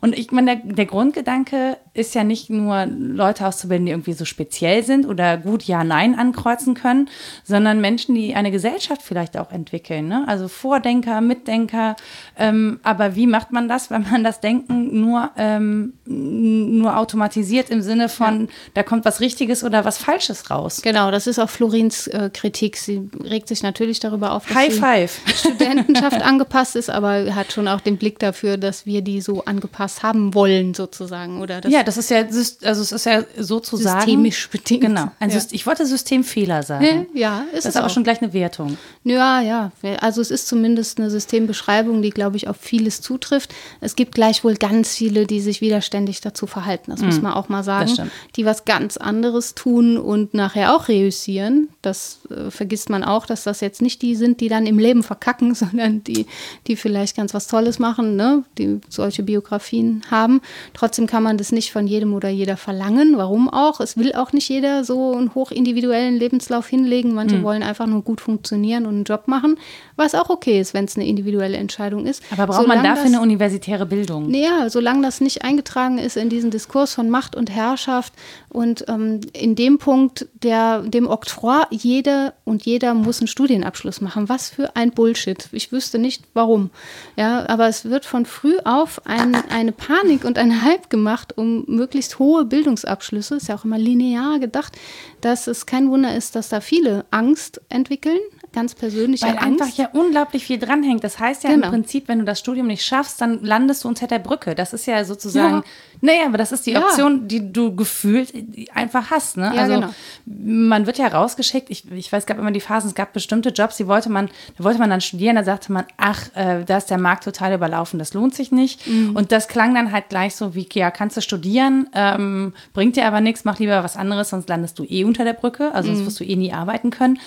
[0.00, 4.24] Und ich meine, der, der Grundgedanke ist ja nicht nur Leute auszubilden, die irgendwie so
[4.24, 7.08] speziell sind oder gut Ja, Nein ankreuzen können,
[7.44, 10.08] sondern Menschen, die eine Gesellschaft vielleicht auch entwickeln.
[10.08, 10.24] Ne?
[10.26, 11.94] Also Vordenker, Mitdenker.
[12.36, 17.80] Ähm, aber wie macht man das, wenn man das Denken nur, ähm, nur automatisiert im
[17.80, 18.46] Sinne von, ja.
[18.74, 20.82] da kommt was Richtiges oder was Falsches raus?
[20.82, 22.76] Genau, das ist auch Florins äh, Kritik.
[22.76, 25.20] Sie regt sich natürlich darüber auf, dass High die five.
[25.34, 30.04] Studentenschaft angepasst ist, aber hat schon auch den Blick dafür, dass wir die so angepasst
[30.04, 31.40] haben wollen, sozusagen.
[31.40, 34.00] Oder ja, das ist ja, also es ist ja sozusagen.
[34.00, 34.82] Systemisch bedingt.
[34.82, 35.10] Genau.
[35.20, 35.28] Ja.
[35.50, 37.06] ich wollte Systemfehler sagen.
[37.14, 37.90] Ja, ist das ist aber auch.
[37.90, 38.78] schon gleich eine Wertung.
[39.02, 39.72] Ja, ja.
[40.00, 43.54] Also es ist zumindest eine Systembeschreibung, die, glaube ich, auf vieles zutrifft.
[43.80, 46.90] Es gibt gleichwohl ganz viele, die sich widerständig dazu verhalten.
[46.90, 47.06] Das mhm.
[47.06, 48.10] muss man auch mal sagen.
[48.36, 51.68] Die was ganz anderes tun und nachher auch reüssieren.
[51.82, 55.02] Das äh, vergisst man auch, dass das jetzt nicht die sind, die dann im Leben
[55.02, 56.26] verkacken, sondern die,
[56.66, 58.44] die vielleicht ganz was Tolles machen, ne?
[58.58, 60.40] die solche Biografien haben.
[60.72, 63.16] Trotzdem kann man das nicht von jedem oder jeder verlangen.
[63.16, 63.80] Warum auch?
[63.80, 67.14] Es will auch nicht jeder so einen hochindividuellen Lebenslauf hinlegen.
[67.14, 67.42] Manche mhm.
[67.42, 69.56] wollen einfach nur gut funktionieren und einen Job machen,
[69.96, 72.22] was auch okay ist, wenn es eine individuelle Entscheidung ist.
[72.30, 74.30] Aber braucht solange man dafür das, eine universitäre Bildung?
[74.30, 78.12] Naja, solange das nicht eingetragen ist in diesen Diskurs von Macht und Herrschaft
[78.54, 84.28] und ähm, in dem Punkt, der, dem Oktroi, jeder und jeder muss einen Studienabschluss machen.
[84.28, 85.48] Was für ein Bullshit.
[85.50, 86.70] Ich wüsste nicht warum.
[87.16, 91.64] Ja, aber es wird von früh auf ein, eine Panik und ein Hype gemacht um
[91.66, 93.34] möglichst hohe Bildungsabschlüsse.
[93.34, 94.78] Ist ja auch immer linear gedacht,
[95.20, 98.20] dass es kein Wunder ist, dass da viele Angst entwickeln,
[98.54, 99.62] ganz persönliche Weil Angst.
[99.62, 101.04] einfach ja unglaublich viel dranhängt.
[101.04, 101.66] Das heißt ja genau.
[101.66, 104.54] im Prinzip, wenn du das Studium nicht schaffst, dann landest du unter der Brücke.
[104.54, 105.62] Das ist ja sozusagen, ja.
[106.00, 106.80] naja, aber das ist die ja.
[106.80, 108.32] Option, die du gefühlt
[108.72, 109.36] einfach hast.
[109.36, 109.52] Ne?
[109.54, 109.88] Ja, also genau.
[110.26, 111.68] man wird ja rausgeschickt.
[111.70, 114.30] Ich, ich weiß, es gab immer die Phasen, es gab bestimmte Jobs, die wollte man,
[114.56, 117.54] da wollte man dann studieren, da sagte man, ach, äh, da ist der Markt total
[117.54, 118.86] überlaufen, das lohnt sich nicht.
[118.86, 119.16] Mhm.
[119.16, 123.06] Und das klang dann halt gleich so wie, ja, kannst du studieren, ähm, bringt dir
[123.06, 126.00] aber nichts, mach lieber was anderes, sonst landest du eh unter der Brücke, also sonst
[126.00, 126.06] mhm.
[126.06, 127.18] wirst du eh nie arbeiten können.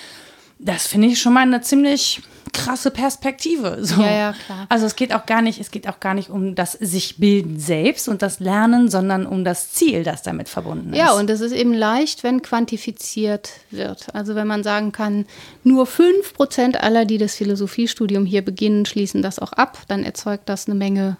[0.59, 2.21] Das finde ich schon mal eine ziemlich
[2.53, 3.77] krasse Perspektive.
[3.81, 4.01] So.
[4.01, 4.65] Ja, ja, klar.
[4.69, 7.59] Also es geht auch gar nicht, es geht auch gar nicht um das sich bilden
[7.59, 10.97] selbst und das Lernen, sondern um das Ziel, das damit verbunden ist.
[10.97, 14.07] Ja, und es ist eben leicht, wenn quantifiziert wird.
[14.13, 15.25] Also wenn man sagen kann,
[15.63, 20.67] nur 5% aller, die das Philosophiestudium hier beginnen, schließen das auch ab, dann erzeugt das
[20.67, 21.17] eine Menge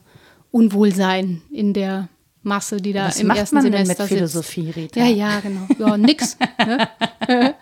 [0.52, 2.10] Unwohlsein in der
[2.48, 5.00] Masse, die da Was im ersten Semester denn mit Philosophie, Rita?
[5.00, 5.68] Ja, ja, genau.
[5.78, 6.38] Ja, nix.
[6.66, 6.88] ne?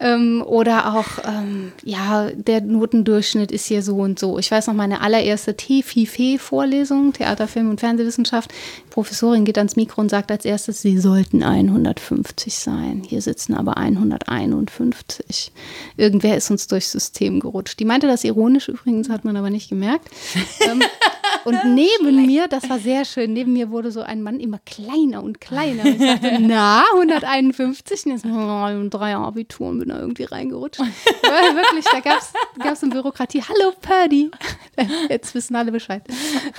[0.00, 4.38] ähm, oder auch, ähm, ja, der Notendurchschnitt ist hier so und so.
[4.38, 8.52] Ich weiß noch, meine allererste TFIFE-Vorlesung, Theater, Film und Fernsehwissenschaft.
[8.86, 13.02] Die Professorin geht ans Mikro und sagt als erstes, sie sollten 150 sein.
[13.06, 15.52] Hier sitzen aber 151.
[15.96, 17.78] Irgendwer ist uns durchs System gerutscht.
[17.80, 20.08] Die meinte das ironisch übrigens, hat man aber nicht gemerkt.
[20.60, 20.82] ähm,
[21.44, 25.22] und neben mir, das war sehr schön, neben mir wurde so ein Mann immer kleiner
[25.22, 25.82] und kleiner.
[25.82, 28.06] Und ich dachte, na, 151?
[28.06, 30.80] Und jetzt oh, drei Abitur und bin da irgendwie reingerutscht.
[31.28, 33.42] Ja, wirklich, da gab es eine Bürokratie.
[33.42, 34.30] Hallo, Purdy.
[35.10, 36.02] Jetzt wissen alle Bescheid.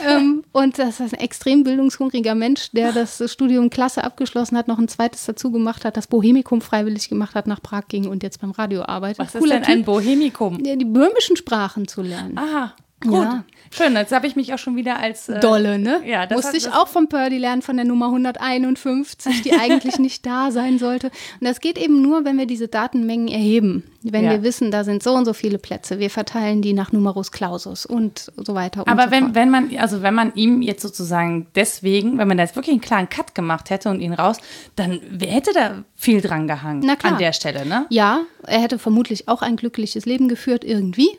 [0.05, 4.77] Ähm, und das ist ein extrem bildungshungriger Mensch, der das Studium klasse abgeschlossen hat, noch
[4.77, 8.41] ein zweites dazu gemacht hat, das Bohemikum freiwillig gemacht hat, nach Prag ging und jetzt
[8.41, 9.19] beim Radio arbeitet.
[9.19, 10.61] Was ist denn ein Bohemikum?
[10.63, 12.37] Die böhmischen Sprachen zu lernen.
[12.37, 12.75] Aha.
[13.01, 13.13] Gut.
[13.13, 13.43] Ja.
[13.71, 15.29] Schön, jetzt habe ich mich auch schon wieder als.
[15.29, 16.01] Äh, Dolle, ne?
[16.05, 20.25] Ja, das Musste ich auch von Purdy lernen, von der Nummer 151, die eigentlich nicht
[20.25, 21.07] da sein sollte.
[21.39, 23.83] Und das geht eben nur, wenn wir diese Datenmengen erheben.
[24.01, 24.31] Wenn ja.
[24.31, 25.99] wir wissen, da sind so und so viele Plätze.
[25.99, 28.87] Wir verteilen die nach Numerus Clausus und so weiter.
[28.87, 29.35] Aber so wenn, fort.
[29.35, 32.81] wenn man, also wenn man ihm jetzt sozusagen deswegen, wenn man da jetzt wirklich einen
[32.81, 34.37] klaren Cut gemacht hätte und ihn raus,
[34.75, 37.85] dann hätte da viel dran gehangen an der Stelle, ne?
[37.89, 41.09] Ja, er hätte vermutlich auch ein glückliches Leben geführt, irgendwie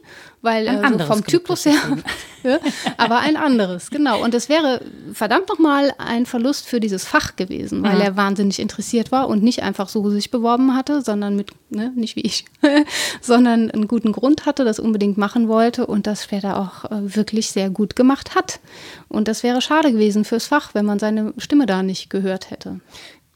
[0.43, 1.74] weil äh, so vom Typus her,
[2.43, 2.59] ja,
[2.97, 4.22] aber ein anderes, genau.
[4.22, 4.80] Und es wäre
[5.12, 8.01] verdammt nochmal ein Verlust für dieses Fach gewesen, weil mhm.
[8.01, 12.16] er wahnsinnig interessiert war und nicht einfach so sich beworben hatte, sondern mit, ne, nicht
[12.16, 12.47] wie ich,
[13.20, 17.51] sondern einen guten Grund hatte, das unbedingt machen wollte und das später auch äh, wirklich
[17.51, 18.61] sehr gut gemacht hat.
[19.09, 22.80] Und das wäre schade gewesen fürs Fach, wenn man seine Stimme da nicht gehört hätte.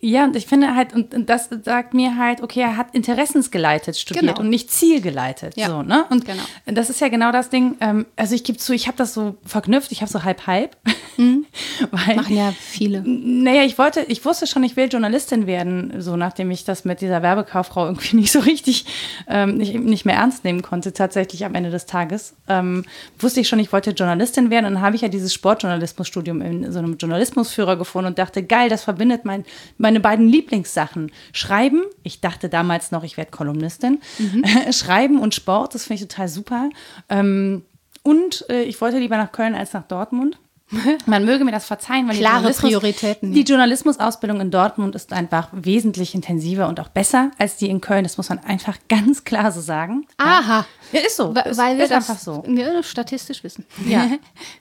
[0.05, 3.97] Ja, und ich finde halt, und, und, das sagt mir halt, okay, er hat interessensgeleitet
[3.97, 4.39] studiert genau.
[4.39, 5.57] und nicht zielgeleitet.
[5.57, 5.69] Ja.
[5.69, 6.05] So, ne?
[6.11, 6.43] Und genau.
[6.67, 7.77] das ist ja genau das Ding.
[7.81, 10.77] Ähm, also ich gebe zu, ich habe das so verknüpft, ich habe so halb-halb.
[11.17, 11.47] Mhm.
[11.91, 13.03] Machen ja viele.
[13.03, 17.01] Naja, ich wollte, ich wusste schon, ich will Journalistin werden, so nachdem ich das mit
[17.01, 18.85] dieser Werbekauffrau irgendwie nicht so richtig,
[19.27, 22.35] ähm, nicht, nicht mehr ernst nehmen konnte, tatsächlich am Ende des Tages.
[22.47, 22.85] Ähm,
[23.19, 26.71] wusste ich schon, ich wollte Journalistin werden und dann habe ich ja dieses Sportjournalismusstudium in
[26.71, 29.47] so einem Journalismusführer gefunden und dachte, geil, das verbindet mein,
[29.79, 31.13] mein meine beiden Lieblingssachen.
[31.33, 34.01] Schreiben, ich dachte damals noch, ich werde Kolumnistin.
[34.19, 34.45] Mhm.
[34.73, 36.71] Schreiben und Sport, das finde ich total super.
[37.09, 37.63] Ähm,
[38.03, 40.39] und äh, ich wollte lieber nach Köln als nach Dortmund.
[41.07, 43.33] Man möge mir das verzeihen, weil Klare die, Prioritäten.
[43.33, 48.03] die Journalismusausbildung in Dortmund ist einfach wesentlich intensiver und auch besser als die in Köln.
[48.03, 50.07] Das muss man einfach ganz klar so sagen.
[50.17, 50.65] Aha.
[50.93, 51.35] Ja, ist so.
[51.35, 52.45] Weil, weil wir das einfach so.
[52.83, 53.65] statistisch wissen.
[53.87, 54.09] Ja.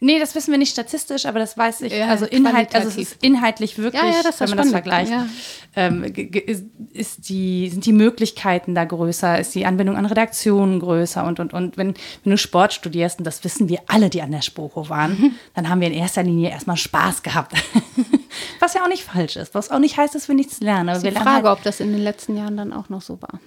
[0.01, 1.93] nee, das wissen wir nicht statistisch, aber das weiß ich.
[1.93, 5.12] Ja, also, Inhalt, also es ist inhaltlich wirklich, ja, ja, das wenn man das vergleicht,
[5.12, 5.28] ja.
[5.76, 11.24] ähm, ist, ist, die, sind die Möglichkeiten da größer, ist die Anbindung an Redaktionen größer
[11.26, 11.78] und, und, und.
[11.78, 11.93] Wenn,
[12.24, 15.70] wenn du Sport studierst, und das wissen wir alle, die an der Spoko waren, dann
[15.70, 17.54] haben wir in erster Linie erstmal Spaß gehabt.
[18.60, 20.89] was ja auch nicht falsch ist, was auch nicht heißt, dass wir nichts lernen.
[20.89, 23.22] Aber ist die Frage, halt, ob das in den letzten Jahren dann auch noch so
[23.22, 23.39] war.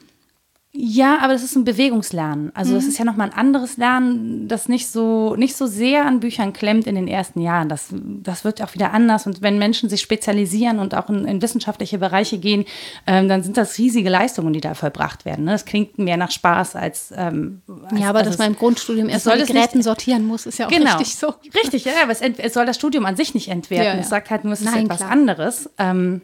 [0.78, 2.52] Ja, aber das ist ein Bewegungslernen.
[2.54, 2.76] Also mhm.
[2.76, 6.52] das ist ja nochmal ein anderes Lernen, das nicht so, nicht so sehr an Büchern
[6.52, 7.70] klemmt in den ersten Jahren.
[7.70, 9.26] Das, das wird auch wieder anders.
[9.26, 12.66] Und wenn Menschen sich spezialisieren und auch in, in wissenschaftliche Bereiche gehen,
[13.06, 15.46] ähm, dann sind das riesige Leistungen, die da vollbracht werden.
[15.46, 15.52] Ne?
[15.52, 17.12] Das klingt mehr nach Spaß als.
[17.16, 20.66] Ähm, als ja, aber dass man im Grundstudium erstmal die Geräten sortieren muss, ist ja
[20.66, 20.98] auch genau.
[20.98, 21.32] richtig so.
[21.54, 23.86] Richtig, ja, aber es, es, soll das Studium an sich nicht entwerten.
[23.86, 24.00] Ja, ja.
[24.00, 25.10] Es sagt halt nur, es ist Nein, etwas klar.
[25.10, 25.70] anderes.
[25.78, 26.20] Ähm,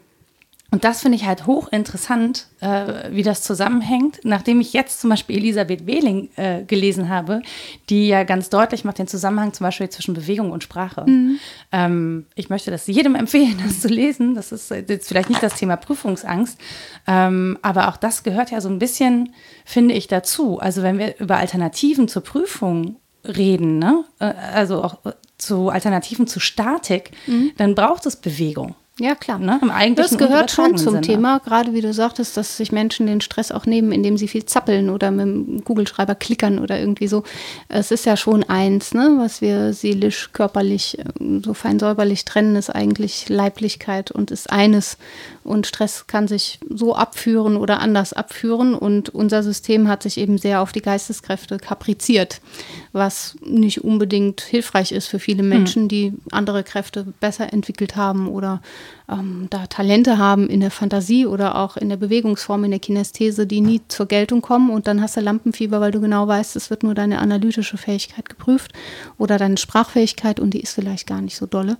[0.72, 4.20] und das finde ich halt hochinteressant, äh, wie das zusammenhängt.
[4.24, 7.42] Nachdem ich jetzt zum Beispiel Elisabeth Wehling äh, gelesen habe,
[7.90, 11.04] die ja ganz deutlich macht den Zusammenhang zum Beispiel zwischen Bewegung und Sprache.
[11.06, 11.38] Mhm.
[11.72, 14.34] Ähm, ich möchte das jedem empfehlen, das zu lesen.
[14.34, 16.58] Das ist jetzt vielleicht nicht das Thema Prüfungsangst,
[17.06, 19.34] ähm, aber auch das gehört ja so ein bisschen,
[19.66, 20.58] finde ich, dazu.
[20.58, 22.96] Also wenn wir über Alternativen zur Prüfung
[23.26, 24.04] reden, ne?
[24.20, 25.00] Äh, also auch
[25.36, 27.52] zu Alternativen zu Statik, mhm.
[27.58, 28.74] dann braucht es Bewegung.
[29.00, 29.38] Ja, klar.
[29.38, 29.58] Ne?
[29.94, 31.00] Das gehört schon zum Sinne.
[31.00, 34.44] Thema, gerade wie du sagtest, dass sich Menschen den Stress auch nehmen, indem sie viel
[34.44, 37.24] zappeln oder mit dem Kugelschreiber klickern oder irgendwie so.
[37.68, 39.14] Es ist ja schon eins, ne?
[39.16, 41.04] was wir seelisch, körperlich, äh,
[41.42, 44.98] so fein säuberlich trennen, ist eigentlich Leiblichkeit und ist eines.
[45.44, 48.74] Und Stress kann sich so abführen oder anders abführen.
[48.74, 52.40] Und unser System hat sich eben sehr auf die Geisteskräfte kapriziert,
[52.92, 55.48] was nicht unbedingt hilfreich ist für viele hm.
[55.48, 58.62] Menschen, die andere Kräfte besser entwickelt haben oder
[59.12, 63.46] ähm, da Talente haben in der Fantasie oder auch in der Bewegungsform, in der Kinesthese,
[63.46, 66.70] die nie zur Geltung kommen und dann hast du Lampenfieber, weil du genau weißt, es
[66.70, 68.72] wird nur deine analytische Fähigkeit geprüft
[69.18, 71.76] oder deine Sprachfähigkeit und die ist vielleicht gar nicht so dolle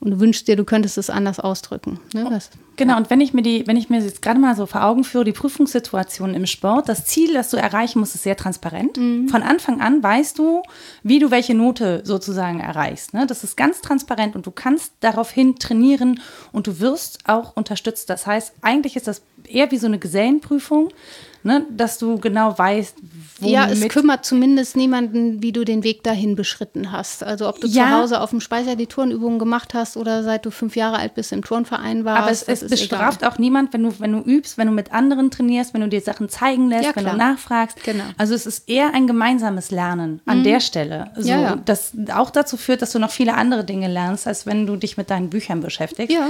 [0.00, 2.00] und du wünschst dir, du könntest es anders ausdrücken.
[2.14, 2.26] Ne?
[2.30, 4.82] Das, genau, und wenn ich mir die, wenn ich mir jetzt gerade mal so vor
[4.82, 8.96] Augen führe, die Prüfungssituation im Sport, das Ziel, das du erreichen musst, ist sehr transparent.
[8.96, 9.28] Mhm.
[9.28, 10.62] Von Anfang an weißt du,
[11.02, 13.12] wie du welche Note sozusagen erreichst.
[13.12, 13.26] Ne?
[13.26, 16.20] Das ist ganz transparent und du kannst daraufhin trainieren
[16.50, 18.10] und du wirst auch unterstützt.
[18.10, 20.92] Das heißt, eigentlich ist das eher wie so eine Gesellenprüfung
[21.42, 22.96] ne, dass du genau weißt,
[23.40, 23.52] womit.
[23.52, 27.22] Ja, es kümmert zumindest niemanden, wie du den Weg dahin beschritten hast.
[27.22, 27.84] Also ob du ja.
[27.84, 31.14] zu Hause auf dem Speicher die Turnübungen gemacht hast oder seit du fünf Jahre alt
[31.14, 32.22] bist im Turnverein warst.
[32.22, 33.32] Aber es, es bestraft egal.
[33.32, 36.00] auch niemand, wenn du, wenn du übst, wenn du mit anderen trainierst, wenn du dir
[36.00, 37.82] Sachen zeigen lässt, ja, wenn du nachfragst.
[37.84, 38.04] Genau.
[38.18, 40.44] Also es ist eher ein gemeinsames Lernen an mhm.
[40.44, 41.10] der Stelle.
[41.16, 41.56] So, ja.
[41.64, 44.96] Das auch dazu führt, dass du noch viele andere Dinge lernst, als wenn du dich
[44.96, 46.14] mit deinen Büchern beschäftigst.
[46.14, 46.28] Ja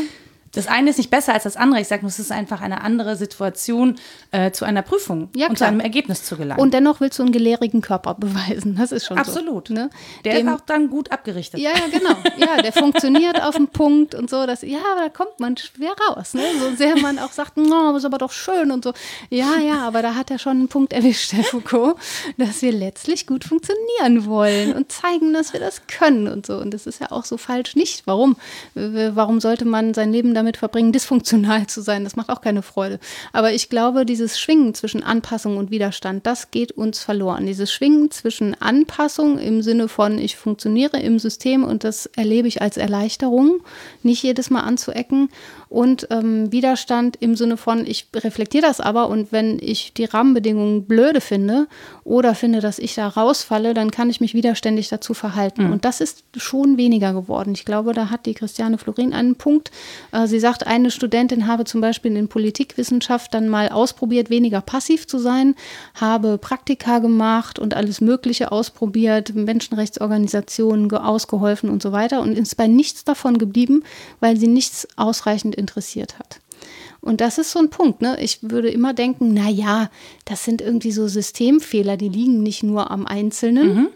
[0.52, 1.80] das eine ist nicht besser als das andere.
[1.80, 3.96] Ich sage nur, es ist einfach eine andere Situation,
[4.32, 6.60] äh, zu einer Prüfung ja, und zu einem Ergebnis zu gelangen.
[6.60, 8.76] Und dennoch willst du einen gelehrigen Körper beweisen.
[8.76, 9.68] Das ist schon Absolut.
[9.68, 9.74] so.
[9.74, 9.90] Ne?
[10.24, 11.60] Der Dem, ist auch dann gut abgerichtet.
[11.60, 12.16] Ja, ja, genau.
[12.36, 14.46] Ja, der funktioniert auf dem Punkt und so.
[14.46, 16.34] Dass, ja, da kommt man schwer raus.
[16.34, 16.42] Ne?
[16.58, 18.92] So sehr man auch sagt, no, ist aber doch schön und so.
[19.28, 21.96] Ja, ja, aber da hat er schon einen Punkt erwischt, der Foucault,
[22.38, 26.56] dass wir letztlich gut funktionieren wollen und zeigen, dass wir das können und so.
[26.56, 28.06] Und das ist ja auch so falsch nicht.
[28.06, 28.36] Warum?
[28.74, 32.04] Warum sollte man sein Leben damit verbringen, dysfunktional zu sein.
[32.04, 32.98] Das macht auch keine Freude.
[33.32, 37.46] Aber ich glaube, dieses Schwingen zwischen Anpassung und Widerstand, das geht uns verloren.
[37.46, 42.62] Dieses Schwingen zwischen Anpassung im Sinne von, ich funktioniere im System und das erlebe ich
[42.62, 43.60] als Erleichterung,
[44.02, 45.28] nicht jedes Mal anzuecken
[45.70, 50.84] und ähm, Widerstand im Sinne von, ich reflektiere das aber und wenn ich die Rahmenbedingungen
[50.84, 51.68] blöde finde
[52.02, 55.66] oder finde, dass ich da rausfalle, dann kann ich mich widerständig dazu verhalten.
[55.66, 55.72] Mhm.
[55.72, 57.52] Und das ist schon weniger geworden.
[57.54, 59.70] Ich glaube, da hat die Christiane Florin einen Punkt.
[60.10, 65.06] Äh, sie sagt, eine Studentin habe zum Beispiel in Politikwissenschaft dann mal ausprobiert, weniger passiv
[65.06, 65.54] zu sein,
[65.94, 72.66] habe Praktika gemacht und alles Mögliche ausprobiert, Menschenrechtsorganisationen ausgeholfen und so weiter und ist bei
[72.66, 73.84] nichts davon geblieben,
[74.18, 76.40] weil sie nichts ausreichend interessiert hat.
[77.00, 78.02] Und das ist so ein Punkt.
[78.02, 78.18] Ne?
[78.20, 79.90] Ich würde immer denken, na ja,
[80.24, 83.74] das sind irgendwie so Systemfehler, die liegen nicht nur am Einzelnen.
[83.74, 83.88] Mhm.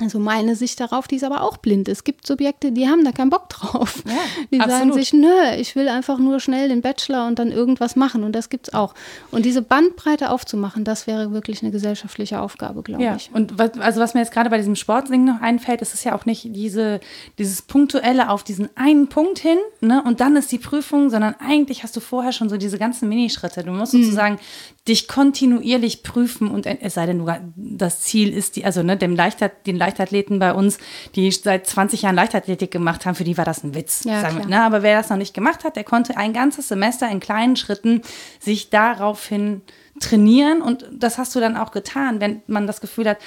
[0.00, 1.88] Also meine Sicht darauf, die ist aber auch blind.
[1.88, 4.02] Es gibt Subjekte, die haben da keinen Bock drauf.
[4.04, 4.12] Ja,
[4.50, 4.94] die sagen absolut.
[4.94, 8.24] sich, nö, ich will einfach nur schnell den Bachelor und dann irgendwas machen.
[8.24, 8.92] Und das gibt's auch.
[9.30, 13.30] Und diese Bandbreite aufzumachen, das wäre wirklich eine gesellschaftliche Aufgabe, glaube Ja, ich.
[13.32, 16.16] und was, also was mir jetzt gerade bei diesem Sportding noch einfällt, ist es ja
[16.16, 16.98] auch nicht diese,
[17.38, 21.84] dieses Punktuelle auf diesen einen Punkt hin, ne, und dann ist die Prüfung, sondern eigentlich
[21.84, 23.62] hast du vorher schon so diese ganzen Minischritte.
[23.62, 24.40] Du musst sozusagen
[24.88, 27.24] dich kontinuierlich prüfen und es sei denn,
[27.56, 30.78] das Ziel ist die, also ne, dem Leichtat, den Leichtathleten bei uns,
[31.14, 34.04] die seit 20 Jahren Leichtathletik gemacht haben, für die war das ein Witz.
[34.04, 34.62] Ja, sagen wir, ne?
[34.62, 38.02] Aber wer das noch nicht gemacht hat, der konnte ein ganzes Semester in kleinen Schritten
[38.40, 39.62] sich daraufhin
[40.00, 40.62] trainieren.
[40.62, 43.18] Und das hast du dann auch getan, wenn man das Gefühl hat,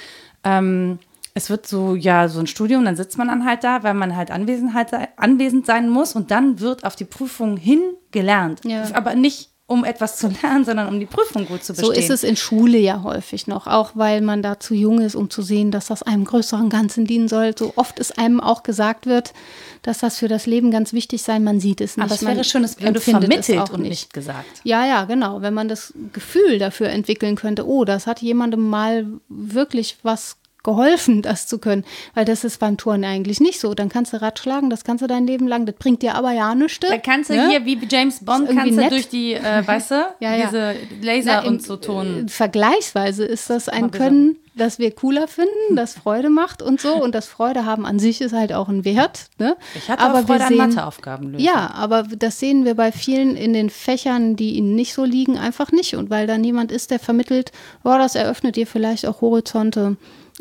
[0.44, 0.98] ähm,
[1.34, 4.16] es wird so, ja, so ein Studium, dann sitzt man dann halt da, weil man
[4.16, 7.80] halt anwesend, halt anwesend sein muss und dann wird auf die Prüfung hin
[8.10, 8.60] gelernt.
[8.64, 8.84] Ja.
[8.94, 11.84] Aber nicht um etwas zu lernen, sondern um die Prüfung gut zu bestehen.
[11.84, 15.14] So ist es in Schule ja häufig noch, auch weil man da zu jung ist,
[15.14, 17.54] um zu sehen, dass das einem größeren Ganzen dienen soll.
[17.56, 19.34] So oft es einem auch gesagt wird,
[19.82, 22.06] dass das für das Leben ganz wichtig sei, man sieht es nicht.
[22.06, 24.62] Aber es wäre schön, es würde vermittelt auch und nicht gesagt.
[24.64, 25.42] Ja, ja, genau.
[25.42, 31.22] Wenn man das Gefühl dafür entwickeln könnte, oh, das hat jemandem mal wirklich was geholfen,
[31.22, 31.84] das zu können.
[32.14, 33.74] Weil das ist beim Touren eigentlich nicht so.
[33.74, 36.32] Dann kannst du Rad schlagen, das kannst du dein Leben lang, das bringt dir aber
[36.32, 36.80] ja nichts.
[36.80, 37.48] Da kannst du ne?
[37.48, 38.90] hier, wie James Bond, kannst du nett.
[38.90, 40.46] durch die, äh, weißt du, Ja, ja.
[40.46, 42.26] diese Laser Na, und so Ton.
[42.26, 43.90] äh, Vergleichsweise ist das ein.
[43.90, 46.94] Können, das wir cooler finden, das Freude macht und so.
[46.94, 49.26] Und das Freude haben an sich ist halt auch ein Wert.
[49.38, 49.56] Ne?
[49.74, 51.44] Ich hatte aber auch Freude wir an sehen, Matheaufgaben lösen.
[51.44, 55.38] Ja, aber das sehen wir bei vielen in den Fächern, die ihnen nicht so liegen,
[55.38, 55.96] einfach nicht.
[55.96, 57.52] Und weil da niemand ist, der vermittelt,
[57.82, 59.96] boah, das eröffnet dir vielleicht auch Horizonte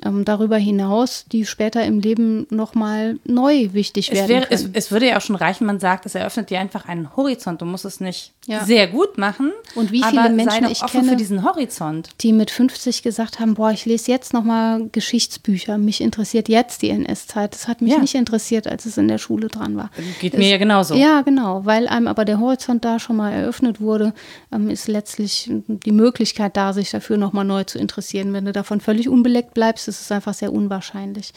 [0.05, 4.91] ähm, darüber hinaus, die später im Leben nochmal neu wichtig Es, werden wäre, es, es
[4.91, 7.61] würde ja auch schon reichen, man sagt, es eröffnet dir einfach einen Horizont.
[7.61, 8.63] Du musst es nicht Ja.
[8.65, 9.51] sehr gut machen.
[9.75, 12.09] Und wie viele Menschen ich kenne- für diesen Horizont.
[12.21, 15.77] die mit 50 gesagt haben, boah, ich lese jetzt nochmal Geschichtsbücher.
[15.77, 17.53] Mich interessiert jetzt die NS-Zeit.
[17.53, 17.99] Das hat mich Ja.
[17.99, 19.89] nicht interessiert, als es in der Schule dran war.
[20.21, 20.95] Geht Es- mir ja genauso.
[20.95, 21.65] Ja, genau.
[21.65, 24.13] Weil einem aber der Horizont da schon mal eröffnet wurde,
[24.51, 28.31] ähm, ist letztlich die Möglichkeit da, sich dafür nochmal neu zu interessieren.
[28.33, 31.33] Wenn du davon völlig unbeleckt bleibst, ist es einfach sehr unwahrscheinlich.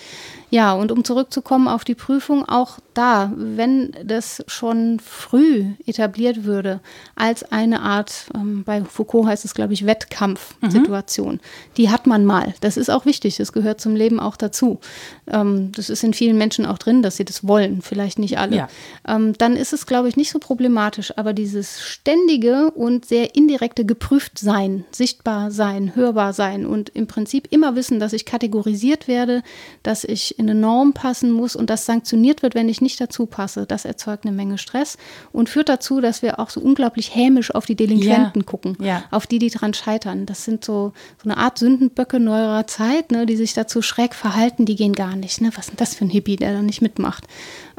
[0.50, 6.80] Ja, und um zurückzukommen auf die Prüfung, auch da, wenn das schon früh etabliert würde
[7.14, 11.40] als eine Art, ähm, bei Foucault heißt es, glaube ich, Wettkampfsituation,
[11.76, 12.54] die hat man mal.
[12.60, 14.80] Das ist auch wichtig, das gehört zum Leben auch dazu.
[15.28, 18.56] Ähm, das ist in vielen Menschen auch drin, dass sie das wollen, vielleicht nicht alle.
[18.56, 18.68] Ja.
[19.06, 21.16] Ähm, dann ist es, glaube ich, nicht so problematisch.
[21.16, 27.48] Aber dieses ständige und sehr indirekte geprüft sein, sichtbar sein, hörbar sein und im Prinzip
[27.50, 29.42] immer wissen, dass ich kategorisiert werde,
[29.82, 33.26] dass ich in eine Norm passen muss und das sanktioniert wird, wenn ich nicht dazu
[33.26, 34.96] passe, das erzeugt eine Menge Stress
[35.30, 38.46] und führt dazu, dass wir auch so unglaublich hämisch auf die Delinquenten Ja.
[38.46, 39.02] gucken, Ja.
[39.10, 40.24] auf die, die dran scheitern.
[40.24, 44.64] Das sind so, so eine Art Sündenböcke neuerer Zeit, ne, die sich dazu schräg verhalten,
[44.64, 45.40] die gehen gar nicht.
[45.42, 45.50] Ne?
[45.54, 47.24] Was ist denn das für ein Hippie, der da nicht mitmacht?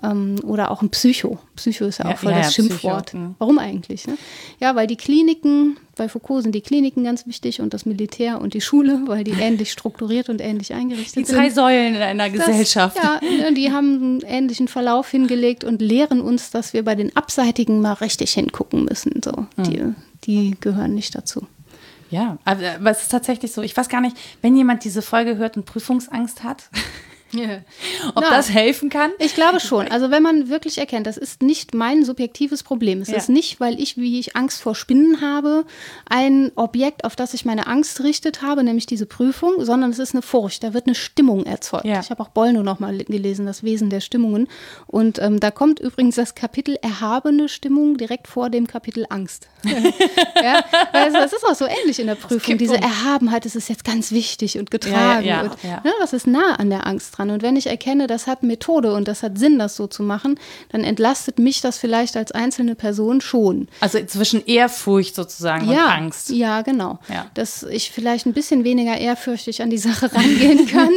[0.03, 1.37] Ähm, oder auch ein Psycho.
[1.55, 3.05] Psycho ist ja auch Ja, voll ja, das ja, Schimpfwort.
[3.07, 3.35] Psycho, mhm.
[3.37, 4.07] Warum eigentlich?
[4.07, 4.17] Ne?
[4.59, 8.55] Ja, weil die Kliniken, bei Foucault sind die Kliniken ganz wichtig und das Militär und
[8.55, 11.37] die Schule, weil die ähnlich strukturiert und ähnlich eingerichtet Die sind.
[11.37, 12.97] drei Säulen in einer Das- Gesellschaft.
[12.97, 17.15] Ja, ne, die haben einen ähnlichen Verlauf hingelegt und lehren uns, dass wir bei den
[17.15, 19.21] Abseitigen mal richtig hingucken müssen.
[19.23, 19.63] So, Hm.
[19.63, 19.83] die,
[20.25, 21.45] die gehören nicht dazu.
[22.09, 25.37] Ja, aber, aber es ist tatsächlich so, ich weiß gar nicht, wenn jemand diese Folge
[25.37, 26.63] hört und Prüfungsangst hat,
[28.15, 28.29] ob Na.
[28.29, 29.11] das helfen kann.
[29.19, 29.87] Ich glaube schon.
[29.89, 33.01] Also wenn man wirklich erkennt, das ist nicht mein subjektives Problem.
[33.01, 33.17] Es Ja.
[33.17, 35.65] ist nicht, weil ich, wie ich Angst vor Spinnen habe,
[36.09, 40.13] ein Objekt, auf das ich meine Angst richtet habe, nämlich diese Prüfung, sondern es ist
[40.13, 40.63] eine Furcht.
[40.63, 41.85] Da wird eine Stimmung erzeugt.
[41.85, 41.99] Ja.
[41.99, 44.47] Ich habe auch Bollno noch mal gelesen, das Wesen der Stimmungen.
[44.87, 49.47] Und ähm, da kommt übrigens das Kapitel erhabene Stimmung direkt vor dem Kapitel Angst.
[49.63, 52.57] ja, also das ist auch so ähnlich in der Prüfung.
[52.57, 52.81] Diese um.
[52.81, 55.25] Erhabenheit, das ist jetzt ganz wichtig und getragen.
[55.25, 55.63] ja, und.
[55.63, 57.20] Ne, was ist nah an der Angst dran?
[57.29, 60.39] Und wenn ich erkenne, das hat Methode und das hat Sinn, das so zu machen,
[60.69, 63.67] dann entlastet mich das vielleicht als einzelne Person schon.
[63.79, 66.29] Also zwischen Ehrfurcht sozusagen ja, und Angst.
[66.29, 66.99] Ja, genau.
[67.09, 67.27] Ja.
[67.33, 70.91] Dass ich vielleicht ein bisschen weniger ehrfürchtig an die Sache rangehen kann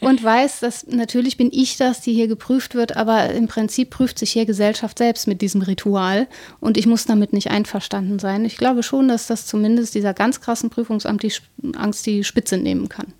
[0.00, 4.18] und weiß, dass natürlich bin ich das, die hier geprüft wird, aber im Prinzip prüft
[4.18, 6.26] sich hier Gesellschaft selbst mit diesem Ritual
[6.60, 8.44] und ich muss damit nicht einverstanden sein.
[8.44, 11.32] Ich glaube schon, dass das zumindest dieser ganz krassen Prüfungsamt die
[11.76, 13.12] Angst die Spitze nehmen kann.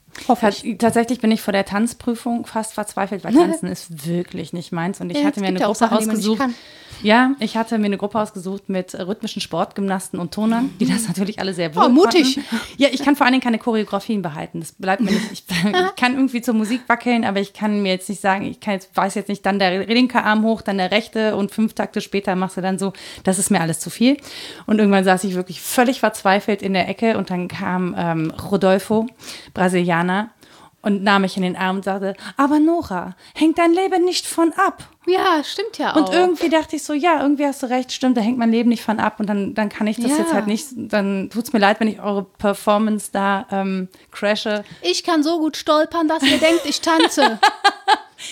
[0.78, 5.00] Tatsächlich bin ich vor der Tanzprüfung fast verzweifelt, weil Tanzen ist wirklich nicht meins.
[5.00, 6.42] Und ich Ja, hatte mir eine Gruppe Sachen, ausgesucht.
[7.02, 11.08] Ja, ich hatte mir eine Gruppe ausgesucht mit äh, rhythmischen Sportgymnasten und Tonern, die das
[11.08, 12.38] natürlich alle sehr wohl Oh, mutig.
[12.76, 14.60] Ja, ich kann vor allen Dingen keine Choreografien behalten.
[14.60, 15.32] Das bleibt mir nicht.
[15.32, 18.60] Ich, ich kann irgendwie zur Musik wackeln, aber ich kann mir jetzt nicht sagen, ich
[18.60, 21.72] kann jetzt, weiß jetzt nicht, dann der linke Arm hoch, dann der rechte und fünf
[21.72, 22.92] Takte später machst du dann so.
[23.24, 24.18] Das ist mir alles zu viel.
[24.66, 29.06] Und irgendwann saß ich wirklich völlig verzweifelt in der Ecke und dann kam ähm, Rodolfo,
[29.54, 29.99] Brasilianer.
[30.82, 34.52] Und nahm mich in den Arm und sagte, aber Nora, hängt dein Leben nicht von
[34.54, 34.84] ab.
[35.06, 35.96] Ja, stimmt ja auch.
[36.08, 38.70] Und irgendwie dachte ich so, ja, irgendwie hast du recht, stimmt, da hängt mein Leben
[38.70, 40.18] nicht von ab und dann, dann kann ich das Ja.
[40.18, 44.64] jetzt halt nicht, dann tut's mir leid, wenn ich eure Performance da ähm, crashe.
[44.82, 47.38] ich kann so gut stolpern, dass ihr denkt, ich tanze.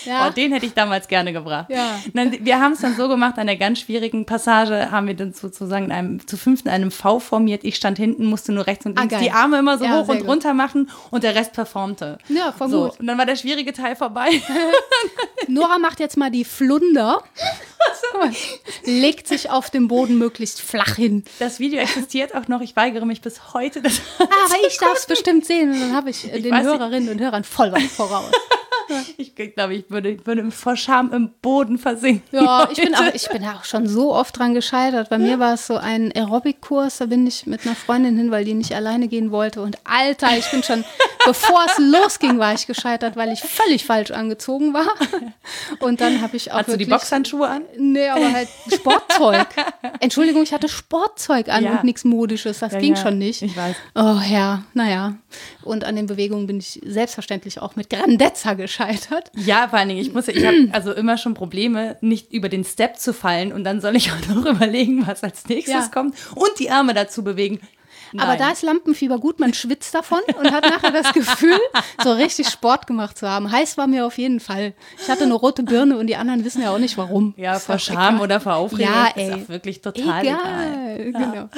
[0.05, 0.27] Ja.
[0.27, 1.67] Oh, den hätte ich damals gerne gebracht.
[1.69, 1.99] Ja.
[2.13, 5.85] Wir haben es dann so gemacht, an der ganz schwierigen Passage haben wir dann sozusagen
[5.85, 7.63] in einem, zu fünften in einem V formiert.
[7.63, 9.23] Ich stand hinten, musste nur rechts und Ah, links geil.
[9.23, 10.27] die Arme immer so Ja, hoch und gut.
[10.27, 12.17] runter machen und der Rest performte.
[12.29, 12.99] Ja, voll so, gut.
[12.99, 14.29] Und dann war der schwierige Teil vorbei.
[15.47, 17.23] Nora macht jetzt mal die Flunder.
[18.85, 21.23] Legt sich auf dem Boden möglichst flach hin.
[21.39, 22.61] Das Video existiert auch noch.
[22.61, 23.81] Ich weigere mich bis heute.
[23.81, 24.29] Das Aber
[24.67, 26.73] ich darf es bestimmt sehen und dann habe ich, äh, den weiß nicht.
[26.79, 28.31] Hörerinnen und Hörern voll was voraus.
[29.17, 32.23] ich glaube, ich würde, ich würde vor Scham im Boden versinken.
[32.31, 35.09] Ja, ich bin, auch, ich bin auch schon so oft dran gescheitert.
[35.09, 38.45] Bei mir war es so ein Aerobic-Kurs, da bin ich mit einer Freundin hin, weil
[38.45, 39.61] die nicht alleine gehen wollte.
[39.61, 40.83] Und Alter, ich bin schon,
[41.25, 44.87] bevor es losging, war ich gescheitert, weil ich völlig falsch angezogen war.
[45.79, 47.63] Und dann habe ich auch Hast du die Boxhandschuhe an?
[47.77, 49.47] Nee, aber halt Sportzeug.
[49.99, 51.71] Entschuldigung, ich hatte Sportzeug an Ja.
[51.73, 52.59] und nichts Modisches.
[52.59, 53.41] Das Ja, ging ja, schon nicht.
[53.41, 53.75] ich weiß.
[53.95, 55.15] Oh ja, naja.
[55.63, 58.78] Und an den Bewegungen bin ich selbstverständlich auch mit Grandezza gescheitert.
[59.35, 62.63] Ja, vor allen Dingen, ich muss, ich habe also immer schon Probleme, nicht über den
[62.63, 65.91] Step zu fallen und dann soll ich auch noch überlegen, was als nächstes Ja.
[65.91, 67.59] kommt und die Arme dazu bewegen.
[68.17, 68.39] Aber Nein.
[68.39, 71.59] da ist Lampenfieber gut, man schwitzt davon und hat nachher das Gefühl,
[72.03, 73.51] so richtig Sport gemacht zu haben.
[73.51, 74.73] Heiß war mir auf jeden Fall.
[74.99, 77.35] Ich hatte eine rote Birne und die anderen wissen ja auch nicht warum.
[77.37, 78.21] ja, Ist vor Scham egal.
[78.21, 79.33] oder vor Aufregung Ja, ist ey.
[79.33, 80.97] auch wirklich total egal.
[80.97, 81.49] Egal, genau.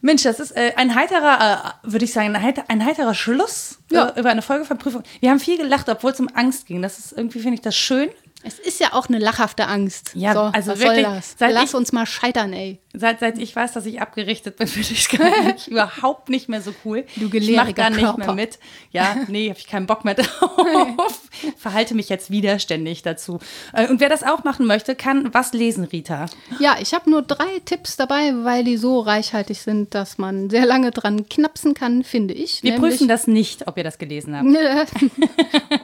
[0.00, 3.78] Mensch, das ist äh, ein heiterer, äh, würde ich sagen, ein, heiter, ein heiterer Schluss
[3.90, 4.08] Ja.
[4.10, 5.02] äh, über eine Folgeverprüfung.
[5.20, 6.82] Wir haben viel gelacht, obwohl es um Angst ging.
[6.82, 8.08] Das ist irgendwie, finde ich das schön.
[8.42, 10.12] Es ist ja auch eine lachhafte Angst.
[10.14, 11.34] Ja, so, also was wirklich, soll das?
[11.54, 12.78] Lass ich- uns mal scheitern, ey.
[12.98, 16.72] Seit, seit ich weiß, dass ich abgerichtet bin, finde ich es überhaupt nicht mehr so
[16.84, 17.04] cool.
[17.16, 18.18] Du ich mache da nicht Körper.
[18.18, 18.58] mehr mit.
[18.90, 21.20] Ja, nee, habe ich keinen Bock mehr drauf.
[21.58, 23.38] Verhalte mich jetzt widerständig dazu.
[23.74, 26.26] Äh, Und wer das auch machen möchte, kann was lesen, Rita.
[26.58, 30.64] Ja, ich habe nur drei Tipps dabei, weil die so reichhaltig sind, dass man sehr
[30.64, 32.62] lange dran knapsen kann, finde ich.
[32.62, 34.46] Wir prüfen das nicht, ob ihr das gelesen habt.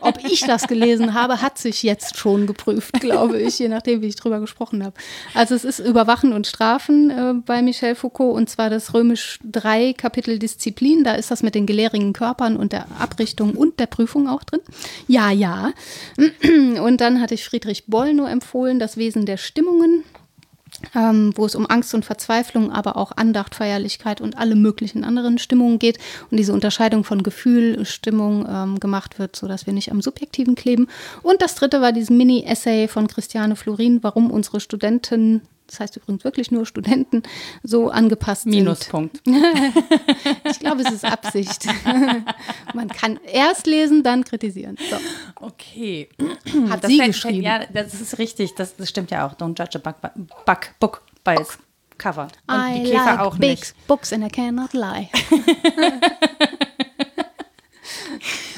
[0.00, 4.06] Ob ich das gelesen habe, hat sich jetzt schon geprüft, glaube ich, je nachdem, wie
[4.06, 4.94] ich drüber gesprochen habe.
[5.34, 9.92] Also es ist Überwachen und Strafen äh, bei Michel Foucault und zwar das römisch 3
[9.94, 11.04] Kapitel Disziplin.
[11.04, 14.60] Da ist das mit den gelehrigen Körpern und der Abrichtung und der Prüfung auch drin.
[15.08, 15.72] Ja, ja.
[16.82, 20.04] Und dann hatte ich Friedrich Bollnow empfohlen, das Wesen der Stimmungen
[20.94, 25.38] ähm, wo es um Angst und Verzweiflung, aber auch Andacht, Feierlichkeit und alle möglichen anderen
[25.38, 25.98] Stimmungen geht
[26.30, 30.88] und diese Unterscheidung von Gefühl, Stimmung ähm, gemacht wird, sodass wir nicht am Subjektiven kleben.
[31.22, 35.42] Und das dritte war dieses Mini-Essay von Christiane Florin, warum unsere Studenten,
[35.72, 37.22] das heißt übrigens wirklich nur Studenten,
[37.62, 38.52] so angepasst sind.
[38.52, 39.20] Minuspunkt.
[40.50, 41.66] Ich glaube, es ist Absicht.
[42.74, 44.76] Man kann erst lesen, dann kritisieren.
[44.90, 44.96] So.
[45.46, 46.08] Okay.
[46.68, 47.42] Hat Das sie geschrieben.
[47.42, 48.54] Ja, das ist richtig.
[48.54, 49.34] Das, das stimmt ja auch.
[49.34, 49.96] Don't judge a book,
[50.44, 51.58] book, book by its
[51.98, 52.28] cover.
[52.46, 53.86] Und I die Käfer like auch big nicht.
[53.86, 55.08] books and I cannot lie.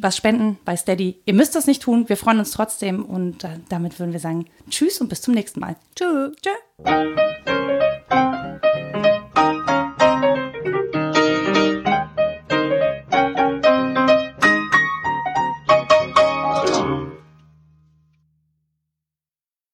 [0.02, 1.22] was spenden bei Steady.
[1.26, 2.10] Ihr müsst das nicht tun.
[2.10, 3.06] Wir freuen uns trotzdem.
[3.06, 5.76] Und äh, damit würden wir sagen, tschüss und bis zum nächsten Mal.
[5.96, 6.36] Tschüss.
[6.42, 6.52] Tschö.